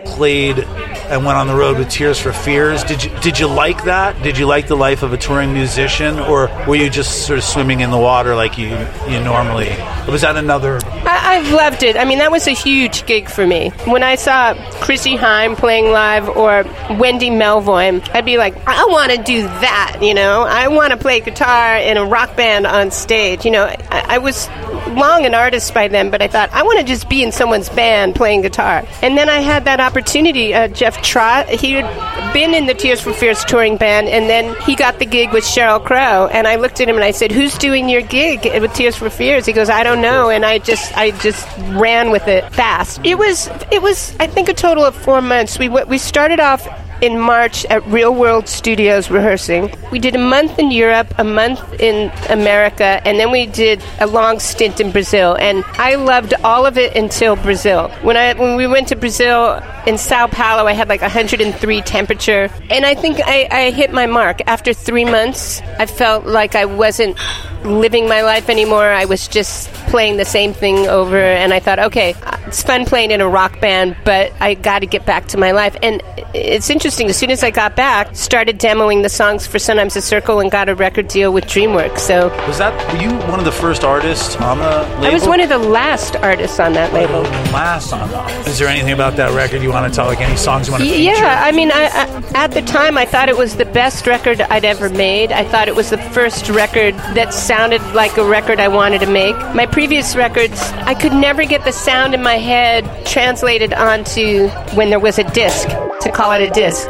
played 0.05 0.59
and 0.59 1.25
went 1.25 1.37
on 1.37 1.47
the 1.47 1.55
road 1.55 1.79
with 1.79 1.91
Tears 1.91 2.19
for 2.19 2.33
Fears. 2.33 2.85
Did 2.85 3.05
you 3.05 3.11
did 3.21 3.39
you 3.39 3.47
like 3.47 3.85
that? 3.85 4.23
Did 4.23 4.39
you 4.39 4.47
like 4.47 4.69
the 4.69 4.77
life 4.77 5.03
of 5.03 5.13
a 5.13 5.17
touring 5.17 5.53
musician, 5.53 6.19
or 6.19 6.49
were 6.67 6.77
you 6.77 6.89
just 6.89 7.27
sort 7.27 7.39
of 7.39 7.45
swimming 7.45 7.81
in 7.81 7.91
the 7.91 7.99
water 7.99 8.35
like 8.35 8.59
you 8.59 8.69
you 9.09 9.21
normally? 9.23 9.71
Or 10.07 10.13
was 10.13 10.23
that 10.23 10.37
another? 10.37 10.81
I, 10.85 11.37
I've 11.37 11.53
loved 11.53 11.83
it. 11.83 11.97
I 11.97 12.05
mean, 12.05 12.19
that 12.19 12.31
was 12.31 12.47
a 12.47 12.53
huge 12.53 13.07
gig 13.07 13.29
for 13.29 13.47
me. 13.47 13.71
When 13.87 14.03
I 14.03 14.15
saw 14.15 14.55
Chrissie 14.81 15.17
Hynde 15.17 15.57
playing 15.57 15.91
live 15.91 16.29
or 16.29 16.65
Wendy 16.99 17.31
Melvoin, 17.31 18.09
I'd 18.15 18.25
be 18.25 18.39
like, 18.39 18.55
I 18.67 18.87
want 18.87 19.13
to 19.13 19.23
do 19.23 19.43
that. 19.43 19.99
You 20.03 20.15
know, 20.15 20.43
I 20.43 20.69
want 20.69 20.93
to 20.93 20.97
play 20.97 21.21
guitar 21.21 21.77
in 21.77 21.97
a 21.97 22.05
rock 22.05 22.37
band 22.37 22.67
on 22.67 22.91
stage. 22.91 23.45
You 23.45 23.51
know, 23.51 23.65
I, 23.65 24.17
I 24.17 24.19
was 24.19 24.49
long 24.95 25.27
an 25.27 25.35
artist 25.35 25.73
by 25.75 25.89
then, 25.89 26.11
but 26.11 26.23
I 26.23 26.29
thought 26.29 26.51
I 26.53 26.63
want 26.63 26.79
to 26.81 26.85
just 26.85 27.09
be 27.09 27.23
in 27.23 27.33
someone's 27.33 27.69
band 27.69 28.15
playing 28.15 28.43
guitar. 28.43 28.85
And 29.03 29.17
then 29.17 29.29
I 29.29 29.41
had 29.41 29.65
that 29.65 29.81
opportunity. 29.81 30.55
Uh, 30.55 30.69
Jeff 30.69 31.03
Trott, 31.03 31.49
he 31.49 31.73
had 31.73 32.33
been 32.33 32.55
in 32.55 32.67
the 32.67 32.75
Tears 32.75 33.01
for 33.01 33.13
Fears 33.13 33.45
touring 33.45 33.77
band, 33.77 34.09
and 34.09 34.29
then 34.29 34.55
he 34.63 34.75
got 34.75 34.99
the 34.99 35.07
gig 35.07 35.33
with 35.33 35.45
Sheryl 35.45 35.85
Crow. 35.85 36.27
And 36.27 36.47
I 36.47 36.57
looked 36.57 36.81
at 36.81 36.89
him 36.89 36.97
and 36.97 37.05
I 37.05 37.11
said, 37.11 37.33
"Who's 37.33 37.57
doing 37.59 37.89
your 37.89 38.03
gig 38.03 38.45
with 38.45 38.73
Tears 38.75 38.97
for 38.97 39.11
Fears?" 39.11 39.47
He 39.47 39.53
goes, 39.53 39.71
"I 39.71 39.83
don't 39.83 40.01
know." 40.01 40.31
And 40.31 40.45
I 40.45 40.59
just, 40.59 40.97
I 40.97 41.11
just 41.11 41.47
ran 41.73 42.11
with 42.11 42.29
it 42.29 42.53
fast. 42.53 43.01
It 43.05 43.17
was, 43.17 43.49
it 43.71 43.83
was, 43.83 44.15
I 44.19 44.27
think, 44.27 44.49
a 44.49 44.55
total 44.55 44.85
of 44.85 44.95
four 44.95 45.21
months. 45.21 45.59
We 45.59 45.69
we 45.69 45.99
started 45.99 46.41
off 46.41 46.67
in 47.03 47.19
March 47.19 47.65
at 47.67 47.85
Real 47.89 48.15
World 48.15 48.49
Studios 48.49 49.11
rehearsing. 49.11 49.75
We 49.91 49.99
did 49.99 50.15
a 50.15 50.19
month 50.19 50.59
in 50.61 50.71
Europe, 50.71 51.13
a 51.19 51.25
month 51.25 51.61
in 51.81 52.13
America, 52.31 53.03
and 53.05 53.19
then 53.19 53.33
we 53.33 53.47
did 53.47 53.83
a 53.99 54.07
long 54.07 54.39
stint 54.39 54.81
in 54.81 54.93
Brazil. 54.93 55.35
And 55.35 55.65
I 55.73 55.97
loved 55.97 56.33
all 56.45 56.65
of 56.65 56.79
it 56.79 56.97
until 56.97 57.35
Brazil. 57.35 57.89
When 58.03 58.17
I 58.17 58.33
when 58.35 58.57
we 58.57 58.69
went 58.69 58.89
to 58.89 58.97
Brazil 58.97 59.61
in 59.85 59.99
Sao 59.99 60.29
Paulo, 60.29 60.67
I 60.67 60.73
had 60.73 60.89
like 60.89 61.03
103 61.03 61.83
temperature, 61.83 62.49
and 62.71 62.87
I 62.87 62.95
think 62.95 63.19
I, 63.21 63.49
I 63.51 63.71
hit 63.73 63.93
my 63.93 64.07
mark. 64.07 64.41
After 64.47 64.73
three 64.73 65.05
months, 65.05 65.61
I 65.81 65.87
felt 65.87 66.25
like 66.25 66.55
I 66.55 66.67
wasn't 66.67 67.19
living 67.65 68.09
my 68.09 68.23
life 68.23 68.49
anymore. 68.49 68.87
I 68.87 69.07
was 69.07 69.27
just 69.27 69.69
playing 69.91 70.19
the 70.19 70.25
same 70.25 70.55
thing 70.55 70.87
over, 70.87 71.19
and 71.19 71.53
I 71.53 71.59
thought, 71.59 71.81
okay, 71.81 72.15
it's 72.47 72.63
fun 72.63 72.85
playing 72.85 73.11
in 73.11 73.21
a 73.21 73.29
rock 73.29 73.61
band, 73.61 73.97
but 74.05 74.33
I 74.41 74.55
got 74.55 74.81
to 74.81 74.87
get 74.87 75.05
back 75.05 75.27
to 75.29 75.37
my 75.37 75.51
life. 75.51 75.77
And 75.83 76.01
it's 76.35 76.71
interesting. 76.71 76.92
As 76.93 77.17
soon 77.17 77.31
as 77.31 77.43
I 77.43 77.51
got 77.51 77.75
back, 77.75 78.15
started 78.15 78.61
demoing 78.61 79.03
the 79.03 79.09
songs 79.09 79.47
for 79.47 79.59
Sometimes 79.59 79.97
a 79.97 80.03
Circle 80.03 80.41
and 80.41 80.51
got 80.51 80.69
a 80.69 80.75
record 80.75 81.09
deal 81.09 81.33
with 81.33 81.45
DreamWorks. 81.47 82.01
So 82.01 82.29
Was 82.47 82.59
that 82.59 82.73
were 82.93 83.01
you 83.01 83.11
one 83.31 83.39
of 83.39 83.47
the 83.47 83.53
first 83.53 83.83
artists 83.83 84.37
on 84.37 84.59
the 84.59 84.65
label? 85.01 85.07
I 85.07 85.11
was 85.13 85.27
one 85.27 85.41
of 85.41 85.49
the 85.49 85.59
last 85.59 86.17
artists 86.17 86.61
on 86.61 86.75
that 86.75 86.93
label. 86.93 87.23
last 87.51 87.93
on. 87.95 88.11
Is 88.47 88.59
there 88.59 88.69
anything 88.69 88.93
about 88.93 89.17
that 89.17 89.35
record 89.35 89.63
you 89.63 89.71
want 89.71 89.91
to 89.91 89.97
tell? 89.97 90.07
Like 90.07 90.21
any 90.21 90.37
songs 90.37 90.67
you 90.67 90.73
want 90.73 90.85
to 90.85 90.91
feature? 90.91 91.03
Yeah, 91.03 91.43
I 91.43 91.51
mean, 91.53 91.71
I, 91.73 91.85
I, 91.85 92.45
at 92.45 92.51
the 92.51 92.63
time, 92.63 92.99
I 92.99 93.07
thought 93.07 93.29
it 93.31 93.39
was 93.39 93.57
the 93.57 93.65
best 93.65 94.07
record 94.07 94.43
I'd 94.43 94.65
ever 94.65 94.91
made. 94.91 95.33
I 95.33 95.45
thought 95.45 95.69
it 95.69 95.75
was 95.75 95.89
the 95.91 95.99
first 95.99 96.51
record 96.51 96.95
that 97.15 97.33
sounded 97.33 97.81
like 97.95 98.17
a 98.19 98.25
record 98.25 98.61
I 98.61 98.69
wanted 98.69 99.01
to 99.01 99.11
make. 99.11 99.35
My 99.55 99.65
previous 99.65 100.15
records, 100.15 100.61
I 100.83 100.95
could 100.95 101.13
never 101.15 101.45
get 101.45 101.65
the 101.65 101.73
sound 101.73 102.15
in 102.15 102.23
my 102.23 102.37
head 102.37 102.85
translated 103.07 103.73
onto 103.73 104.49
when 104.75 104.91
there 104.91 105.01
was 105.01 105.19
a 105.19 105.25
disc. 105.33 105.69
To 106.03 106.11
call 106.11 106.33
it 106.33 106.43
a 106.43 106.51
disc. 106.51 106.89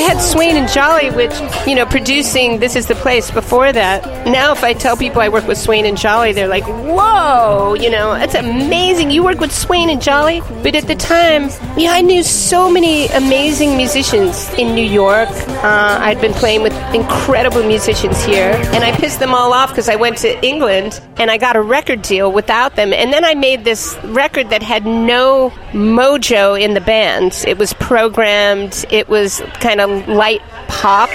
I 0.00 0.04
had 0.04 0.22
Swain 0.22 0.56
and 0.56 0.66
Jolley, 0.66 1.10
which, 1.10 1.34
you 1.66 1.74
know, 1.74 1.84
producing 1.84 2.58
This 2.58 2.74
Is 2.74 2.86
the 2.86 2.94
Place 2.94 3.30
before 3.30 3.70
that. 3.70 4.02
Now, 4.26 4.50
if 4.50 4.64
I 4.64 4.72
tell 4.72 4.96
people 4.96 5.20
I 5.20 5.28
work 5.28 5.46
with 5.46 5.58
Swain 5.58 5.84
and 5.84 5.94
Jolley, 5.94 6.32
they're 6.32 6.48
like, 6.48 6.64
whoa, 6.64 7.74
you 7.74 7.90
know, 7.90 8.14
that's 8.14 8.34
amazing. 8.34 9.10
You 9.10 9.22
work 9.22 9.40
with 9.40 9.52
Swain 9.54 9.90
and 9.90 10.00
Jolley? 10.00 10.40
But 10.62 10.74
at 10.74 10.86
the 10.86 10.94
time, 10.94 11.50
know, 11.84 11.92
I 11.92 12.00
knew 12.00 12.22
so 12.22 12.70
many 12.70 13.08
amazing 13.08 13.76
musicians 13.76 14.48
in 14.54 14.74
New 14.74 14.86
York. 14.86 15.28
Uh, 15.28 15.98
I'd 16.00 16.18
been 16.22 16.32
playing 16.32 16.62
with 16.62 16.72
incredible 16.94 17.62
musicians 17.62 18.24
here, 18.24 18.52
and 18.72 18.82
I 18.82 18.96
pissed 18.96 19.20
them 19.20 19.34
all 19.34 19.52
off 19.52 19.68
because 19.68 19.90
I 19.90 19.96
went 19.96 20.16
to 20.18 20.42
England 20.42 20.98
and 21.18 21.30
I 21.30 21.36
got 21.36 21.56
a 21.56 21.60
record 21.60 22.00
deal 22.00 22.32
without 22.32 22.74
them. 22.74 22.94
And 22.94 23.12
then 23.12 23.26
I 23.26 23.34
made 23.34 23.64
this 23.64 23.98
record 24.04 24.48
that 24.48 24.62
had 24.62 24.86
no 24.86 25.50
mojo 25.72 26.58
in 26.58 26.72
the 26.72 26.80
band. 26.80 27.44
It 27.46 27.58
was 27.58 27.74
programmed, 27.74 28.86
it 28.90 29.06
was 29.10 29.42
kind 29.60 29.82
of 29.82 29.89
Um, 29.90 30.06
light 30.06 30.40
pop. 30.68 31.10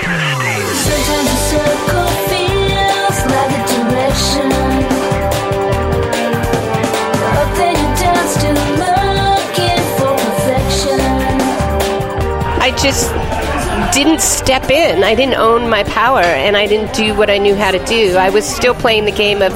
I 12.57 12.71
just 12.81 13.13
didn't 13.95 14.19
step 14.19 14.69
in. 14.69 15.03
I 15.03 15.15
didn't 15.15 15.35
own 15.35 15.69
my 15.69 15.83
power 15.85 16.19
and 16.19 16.57
I 16.57 16.67
didn't 16.67 16.93
do 16.93 17.15
what 17.15 17.29
I 17.29 17.37
knew 17.37 17.55
how 17.55 17.71
to 17.71 17.83
do. 17.85 18.17
I 18.17 18.29
was 18.29 18.45
still 18.45 18.73
playing 18.73 19.05
the 19.05 19.11
game 19.11 19.41
of 19.41 19.53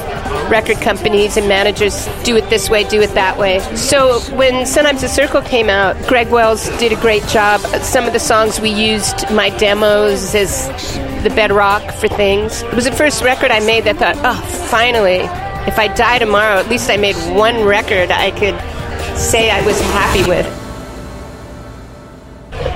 record 0.50 0.76
companies 0.78 1.36
and 1.36 1.48
managers 1.48 2.06
do 2.24 2.36
it 2.36 2.50
this 2.50 2.68
way, 2.68 2.84
do 2.84 3.00
it 3.00 3.14
that 3.14 3.38
way. 3.38 3.60
So 3.76 4.20
when 4.36 4.66
Sometimes 4.66 5.00
the 5.00 5.08
Circle 5.08 5.42
came 5.42 5.70
out, 5.70 5.96
Greg 6.08 6.28
Wells 6.28 6.68
did 6.78 6.92
a 6.92 7.00
great 7.00 7.24
job. 7.28 7.60
Some 7.82 8.06
of 8.06 8.12
the 8.12 8.18
songs 8.18 8.60
we 8.60 8.70
used 8.70 9.30
my 9.30 9.50
demos 9.56 10.34
as 10.34 10.68
the 11.22 11.30
bedrock 11.30 11.82
for 11.94 12.08
things. 12.08 12.62
It 12.62 12.74
was 12.74 12.84
the 12.84 12.92
first 12.92 13.22
record 13.22 13.50
I 13.50 13.60
made 13.60 13.84
that 13.84 13.96
thought, 13.96 14.16
oh, 14.18 14.40
finally, 14.68 15.20
if 15.66 15.78
I 15.78 15.88
die 15.88 16.18
tomorrow, 16.18 16.56
at 16.58 16.68
least 16.68 16.90
I 16.90 16.96
made 16.96 17.16
one 17.36 17.64
record 17.64 18.10
I 18.10 18.30
could 18.30 18.58
say 19.16 19.50
I 19.50 19.64
was 19.64 19.80
happy 19.80 20.28
with. 20.28 20.46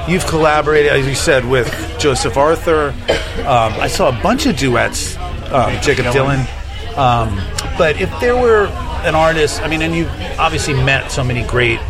You've 0.08 0.26
collaborated, 0.26 0.92
as 0.92 1.06
you 1.06 1.14
said, 1.14 1.44
with 1.46 1.68
Joseph 1.98 2.36
Arthur. 2.36 2.94
Um, 3.38 3.72
I 3.80 3.88
saw 3.88 4.08
a 4.08 4.22
bunch 4.22 4.46
of 4.46 4.56
duets, 4.56 5.16
um, 5.50 5.80
Jakob 5.80 6.06
Dylan. 6.06 6.46
Um, 6.96 7.40
but 7.76 8.00
if 8.00 8.10
there 8.20 8.36
were 8.36 8.66
an 9.04 9.14
artist, 9.14 9.62
I 9.62 9.68
mean, 9.68 9.82
and 9.82 9.94
you 9.94 10.06
obviously 10.38 10.74
met 10.74 11.10
so 11.10 11.24
many 11.24 11.44
great 11.46 11.80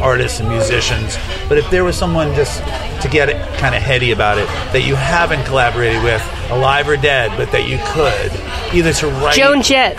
artists 0.00 0.40
and 0.40 0.48
musicians, 0.48 1.16
but 1.48 1.58
if 1.58 1.68
there 1.70 1.84
was 1.84 1.96
someone 1.96 2.34
just 2.34 2.62
to 3.02 3.08
get 3.08 3.28
kind 3.58 3.74
of 3.74 3.82
heady 3.82 4.12
about 4.12 4.38
it 4.38 4.46
that 4.72 4.82
you 4.86 4.94
haven't 4.94 5.44
collaborated 5.44 6.02
with, 6.02 6.22
alive 6.50 6.88
or 6.88 6.96
dead, 6.96 7.36
but 7.36 7.50
that 7.52 7.68
you 7.68 7.78
could, 7.86 8.32
either 8.74 8.92
to 8.92 9.08
write. 9.08 9.34
Joan 9.34 9.62
Jett. 9.62 9.96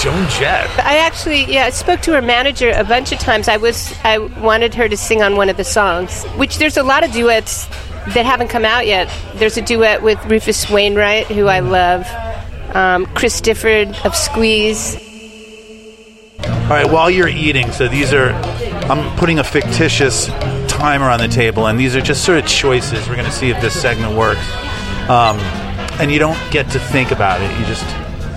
Joan 0.00 0.28
Jett. 0.30 0.68
I 0.80 0.98
actually, 0.98 1.44
yeah, 1.44 1.66
I 1.66 1.70
spoke 1.70 2.00
to 2.02 2.12
her 2.12 2.22
manager 2.22 2.72
a 2.74 2.84
bunch 2.84 3.12
of 3.12 3.18
times. 3.18 3.48
I 3.48 3.58
was, 3.58 3.94
I 4.02 4.18
wanted 4.18 4.74
her 4.74 4.88
to 4.88 4.96
sing 4.96 5.22
on 5.22 5.36
one 5.36 5.48
of 5.48 5.56
the 5.56 5.64
songs, 5.64 6.24
which 6.36 6.58
there's 6.58 6.76
a 6.76 6.82
lot 6.82 7.04
of 7.04 7.12
duets 7.12 7.66
that 8.14 8.24
haven't 8.24 8.48
come 8.48 8.64
out 8.64 8.86
yet. 8.86 9.10
There's 9.34 9.56
a 9.56 9.62
duet 9.62 10.02
with 10.02 10.24
Rufus 10.26 10.70
Wainwright, 10.70 11.26
who 11.26 11.46
I 11.46 11.60
love, 11.60 12.06
um, 12.74 13.06
Chris 13.06 13.40
Difford 13.40 14.04
of 14.04 14.14
Squeeze. 14.14 14.96
All 16.44 16.70
right, 16.70 16.90
while 16.90 17.10
you're 17.10 17.28
eating, 17.28 17.70
so 17.72 17.88
these 17.88 18.12
are, 18.12 18.30
I'm 18.90 19.16
putting 19.16 19.38
a 19.38 19.44
fictitious 19.44 20.26
timer 20.68 21.08
on 21.08 21.18
the 21.18 21.28
table, 21.28 21.66
and 21.66 21.78
these 21.78 21.96
are 21.96 22.00
just 22.00 22.24
sort 22.24 22.38
of 22.38 22.46
choices. 22.46 23.08
We're 23.08 23.16
going 23.16 23.26
to 23.26 23.32
see 23.32 23.50
if 23.50 23.60
this 23.60 23.80
segment 23.80 24.16
works. 24.16 24.46
Um, 25.08 25.38
and 26.00 26.10
you 26.10 26.18
don't 26.18 26.38
get 26.50 26.68
to 26.70 26.78
think 26.78 27.10
about 27.12 27.40
it, 27.40 27.58
you 27.58 27.66
just 27.66 27.84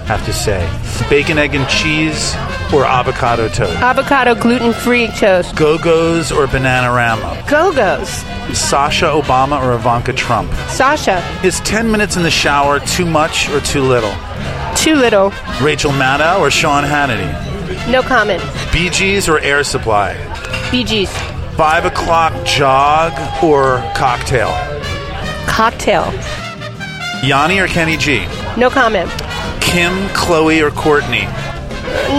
have 0.07 0.23
to 0.25 0.33
say 0.33 0.59
bacon, 1.09 1.37
egg, 1.37 1.55
and 1.55 1.67
cheese 1.67 2.33
or 2.73 2.85
avocado 2.85 3.47
toast, 3.47 3.77
Avocado 3.79 4.35
gluten 4.35 4.73
free 4.73 5.07
toast. 5.07 5.55
Go 5.55 5.77
Go's 5.77 6.31
or 6.31 6.47
Bananarama, 6.47 7.49
Go 7.49 7.71
Go's. 7.73 8.09
Sasha 8.57 9.05
Obama 9.05 9.61
or 9.61 9.73
Ivanka 9.73 10.13
Trump. 10.13 10.51
Sasha. 10.69 11.21
Is 11.43 11.59
10 11.61 11.91
minutes 11.91 12.15
in 12.15 12.23
the 12.23 12.31
shower 12.31 12.79
too 12.79 13.05
much 13.05 13.49
or 13.49 13.59
too 13.59 13.81
little? 13.81 14.13
Too 14.75 14.95
little. 14.95 15.33
Rachel 15.61 15.91
Maddow 15.91 16.39
or 16.39 16.49
Sean 16.49 16.83
Hannity? 16.83 17.27
No 17.91 18.01
comment. 18.01 18.41
Bee 18.71 18.89
Gees 18.89 19.27
or 19.27 19.39
Air 19.39 19.63
Supply? 19.63 20.13
Bee 20.71 20.83
Gees. 20.83 21.11
Five 21.57 21.85
o'clock 21.85 22.33
jog 22.45 23.11
or 23.43 23.79
cocktail? 23.95 24.49
Cocktail. 25.47 26.05
Yanni 27.23 27.59
or 27.59 27.67
Kenny 27.67 27.97
G? 27.97 28.25
No 28.57 28.69
comment. 28.69 29.09
Kim, 29.61 30.07
Chloe, 30.09 30.61
or 30.61 30.71
Courtney? 30.71 31.27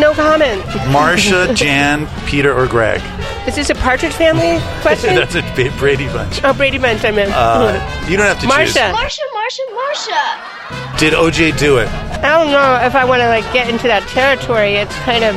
No 0.00 0.12
comment. 0.14 0.62
Marsha, 0.92 1.54
Jan, 1.56 2.06
Peter, 2.26 2.52
or 2.56 2.66
Greg? 2.66 3.00
Is 3.46 3.54
this 3.56 3.70
a 3.70 3.74
Partridge 3.74 4.12
Family 4.12 4.58
question? 4.82 5.14
That's 5.14 5.34
a 5.34 5.42
Brady 5.78 6.06
Bunch. 6.08 6.42
oh, 6.44 6.52
Brady 6.54 6.78
Bunch, 6.78 7.04
I 7.04 7.10
meant. 7.10 7.32
Uh, 7.34 7.72
you 8.08 8.16
don't 8.16 8.26
have 8.26 8.38
to 8.40 8.46
Marsha. 8.46 8.92
Marsha, 8.92 9.18
Marsha, 9.34 9.60
Marsha. 9.72 10.94
choose. 10.98 11.00
Did 11.00 11.12
OJ 11.14 11.58
do 11.58 11.78
it? 11.78 11.88
I 11.88 12.30
don't 12.32 12.50
know 12.50 12.84
if 12.84 12.94
I 12.94 13.04
want 13.04 13.20
to 13.20 13.28
like 13.28 13.44
get 13.52 13.68
into 13.70 13.86
that 13.86 14.02
territory. 14.08 14.74
It's 14.74 14.94
kind 15.06 15.22
of 15.24 15.34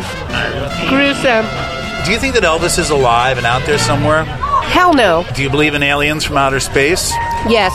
gruesome. 0.90 1.46
Do 2.06 2.12
you 2.12 2.18
think 2.18 2.34
that 2.34 2.44
Elvis 2.44 2.80
is 2.80 2.90
alive 2.90 3.38
and 3.38 3.46
out 3.46 3.64
there 3.68 3.78
somewhere? 3.78 4.24
Hell 4.66 4.94
no. 4.94 5.24
Do 5.36 5.44
you 5.44 5.50
believe 5.50 5.74
in 5.76 5.84
aliens 5.84 6.24
from 6.26 6.38
outer 6.38 6.60
space? 6.60 7.12
Yes. 7.48 7.72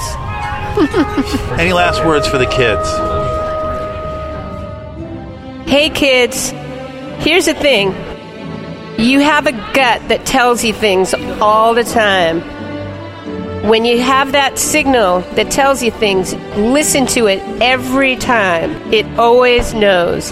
Any 1.59 1.73
last 1.73 2.05
words 2.05 2.27
for 2.27 2.37
the 2.39 2.47
kids? 2.47 2.89
Hey 5.67 5.91
kids, 5.91 6.51
here's 7.25 7.47
the 7.47 7.55
thing. 7.55 7.89
You 9.01 9.19
have 9.19 9.49
a 9.49 9.53
gut 9.53 10.09
that 10.09 10.25
tells 10.25 10.63
you 10.63 10.73
things 10.73 11.13
all 11.41 11.75
the 11.75 11.83
time. 11.83 12.41
When 13.69 13.85
you 13.85 14.01
have 14.01 14.31
that 14.31 14.61
signal 14.61 15.23
that 15.35 15.51
tells 15.51 15.83
you 15.83 15.91
things, 15.91 16.35
listen 16.55 17.05
to 17.09 17.27
it 17.27 17.41
every 17.61 18.15
time. 18.15 18.71
It 18.93 19.07
always 19.19 19.75
knows. 19.75 20.31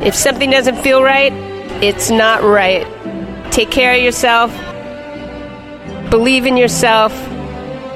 If 0.00 0.14
something 0.14 0.50
doesn't 0.50 0.76
feel 0.76 1.02
right, 1.02 1.32
it's 1.82 2.08
not 2.10 2.42
right. 2.42 2.86
Take 3.52 3.70
care 3.70 3.94
of 3.94 4.02
yourself. 4.02 4.50
Believe 6.08 6.46
in 6.46 6.56
yourself. 6.56 7.12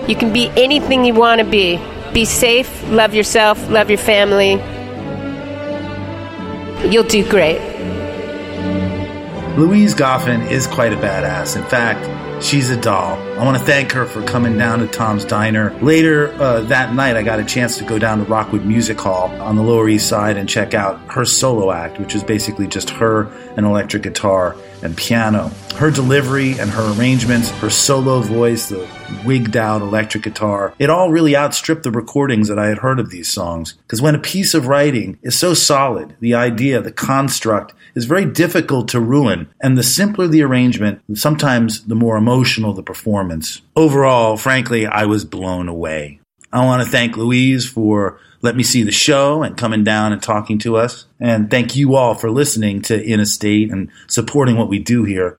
You 0.06 0.16
can 0.16 0.34
be 0.34 0.50
anything 0.54 1.06
you 1.06 1.14
want 1.14 1.40
to 1.40 1.46
be. 1.46 1.80
Be 2.12 2.26
safe, 2.26 2.86
love 2.90 3.14
yourself, 3.14 3.70
love 3.70 3.88
your 3.88 3.98
family. 3.98 4.60
You'll 6.88 7.04
do 7.04 7.28
great. 7.28 7.60
Louise 9.56 9.94
Goffin 9.94 10.50
is 10.50 10.66
quite 10.66 10.92
a 10.92 10.96
badass. 10.96 11.56
In 11.56 11.64
fact, 11.64 12.42
she's 12.42 12.70
a 12.70 12.80
doll. 12.80 13.29
I 13.40 13.44
want 13.44 13.56
to 13.56 13.64
thank 13.64 13.92
her 13.92 14.04
for 14.04 14.22
coming 14.22 14.58
down 14.58 14.80
to 14.80 14.86
Tom's 14.86 15.24
Diner. 15.24 15.72
Later 15.80 16.30
uh, 16.34 16.60
that 16.64 16.92
night, 16.92 17.16
I 17.16 17.22
got 17.22 17.40
a 17.40 17.44
chance 17.44 17.78
to 17.78 17.84
go 17.84 17.98
down 17.98 18.18
to 18.18 18.24
Rockwood 18.24 18.66
Music 18.66 19.00
Hall 19.00 19.30
on 19.40 19.56
the 19.56 19.62
Lower 19.62 19.88
East 19.88 20.08
Side 20.08 20.36
and 20.36 20.46
check 20.46 20.74
out 20.74 21.00
her 21.10 21.24
solo 21.24 21.72
act, 21.72 21.98
which 21.98 22.14
is 22.14 22.22
basically 22.22 22.66
just 22.66 22.90
her, 22.90 23.32
and 23.56 23.64
electric 23.64 24.02
guitar, 24.02 24.56
and 24.82 24.94
piano. 24.94 25.50
Her 25.76 25.90
delivery 25.90 26.58
and 26.58 26.70
her 26.70 26.92
arrangements, 26.94 27.50
her 27.50 27.70
solo 27.70 28.20
voice, 28.20 28.68
the 28.68 28.86
wigged 29.24 29.56
out 29.56 29.80
electric 29.80 30.24
guitar, 30.24 30.74
it 30.78 30.90
all 30.90 31.10
really 31.10 31.34
outstripped 31.34 31.82
the 31.82 31.90
recordings 31.90 32.48
that 32.48 32.58
I 32.58 32.68
had 32.68 32.78
heard 32.78 33.00
of 33.00 33.10
these 33.10 33.32
songs. 33.32 33.72
Because 33.72 34.02
when 34.02 34.14
a 34.14 34.18
piece 34.20 34.52
of 34.52 34.66
writing 34.66 35.18
is 35.22 35.38
so 35.38 35.54
solid, 35.54 36.14
the 36.20 36.34
idea, 36.34 36.82
the 36.82 36.92
construct, 36.92 37.72
is 37.94 38.04
very 38.04 38.24
difficult 38.24 38.88
to 38.88 39.00
ruin, 39.00 39.48
and 39.60 39.76
the 39.76 39.82
simpler 39.82 40.28
the 40.28 40.42
arrangement, 40.42 41.00
sometimes 41.14 41.86
the 41.86 41.94
more 41.94 42.16
emotional 42.16 42.72
the 42.72 42.82
performance. 42.82 43.29
Overall, 43.76 44.36
frankly, 44.36 44.86
I 44.86 45.06
was 45.06 45.24
blown 45.24 45.68
away. 45.68 46.20
I 46.52 46.64
want 46.64 46.82
to 46.82 46.88
thank 46.88 47.16
Louise 47.16 47.68
for 47.68 48.18
letting 48.42 48.58
me 48.58 48.64
see 48.64 48.82
the 48.82 48.92
show 48.92 49.42
and 49.42 49.56
coming 49.56 49.84
down 49.84 50.12
and 50.12 50.22
talking 50.22 50.58
to 50.60 50.76
us. 50.76 51.06
And 51.20 51.50
thank 51.50 51.76
you 51.76 51.94
all 51.94 52.14
for 52.14 52.30
listening 52.30 52.82
to 52.82 53.00
In 53.00 53.20
a 53.20 53.26
State 53.26 53.70
and 53.70 53.90
supporting 54.06 54.56
what 54.56 54.68
we 54.68 54.78
do 54.78 55.04
here. 55.04 55.36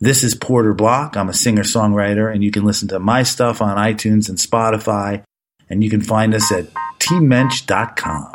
This 0.00 0.22
is 0.22 0.34
Porter 0.34 0.74
Block. 0.74 1.16
I'm 1.16 1.28
a 1.28 1.34
singer 1.34 1.62
songwriter, 1.62 2.32
and 2.32 2.42
you 2.42 2.50
can 2.50 2.64
listen 2.64 2.88
to 2.88 2.98
my 2.98 3.22
stuff 3.22 3.62
on 3.62 3.76
iTunes 3.76 4.28
and 4.28 4.38
Spotify. 4.38 5.22
And 5.68 5.82
you 5.82 5.90
can 5.90 6.02
find 6.02 6.34
us 6.34 6.50
at 6.52 6.66
tmensch.com. 6.98 8.32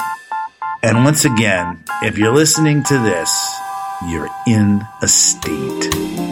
And 0.82 1.04
once 1.04 1.26
again, 1.26 1.84
if 2.02 2.17
you're 2.17 2.34
listening 2.34 2.84
to 2.86 2.98
this, 3.00 3.60
you're 4.08 4.30
in 4.48 4.82
a 5.02 5.08
state. 5.08 6.29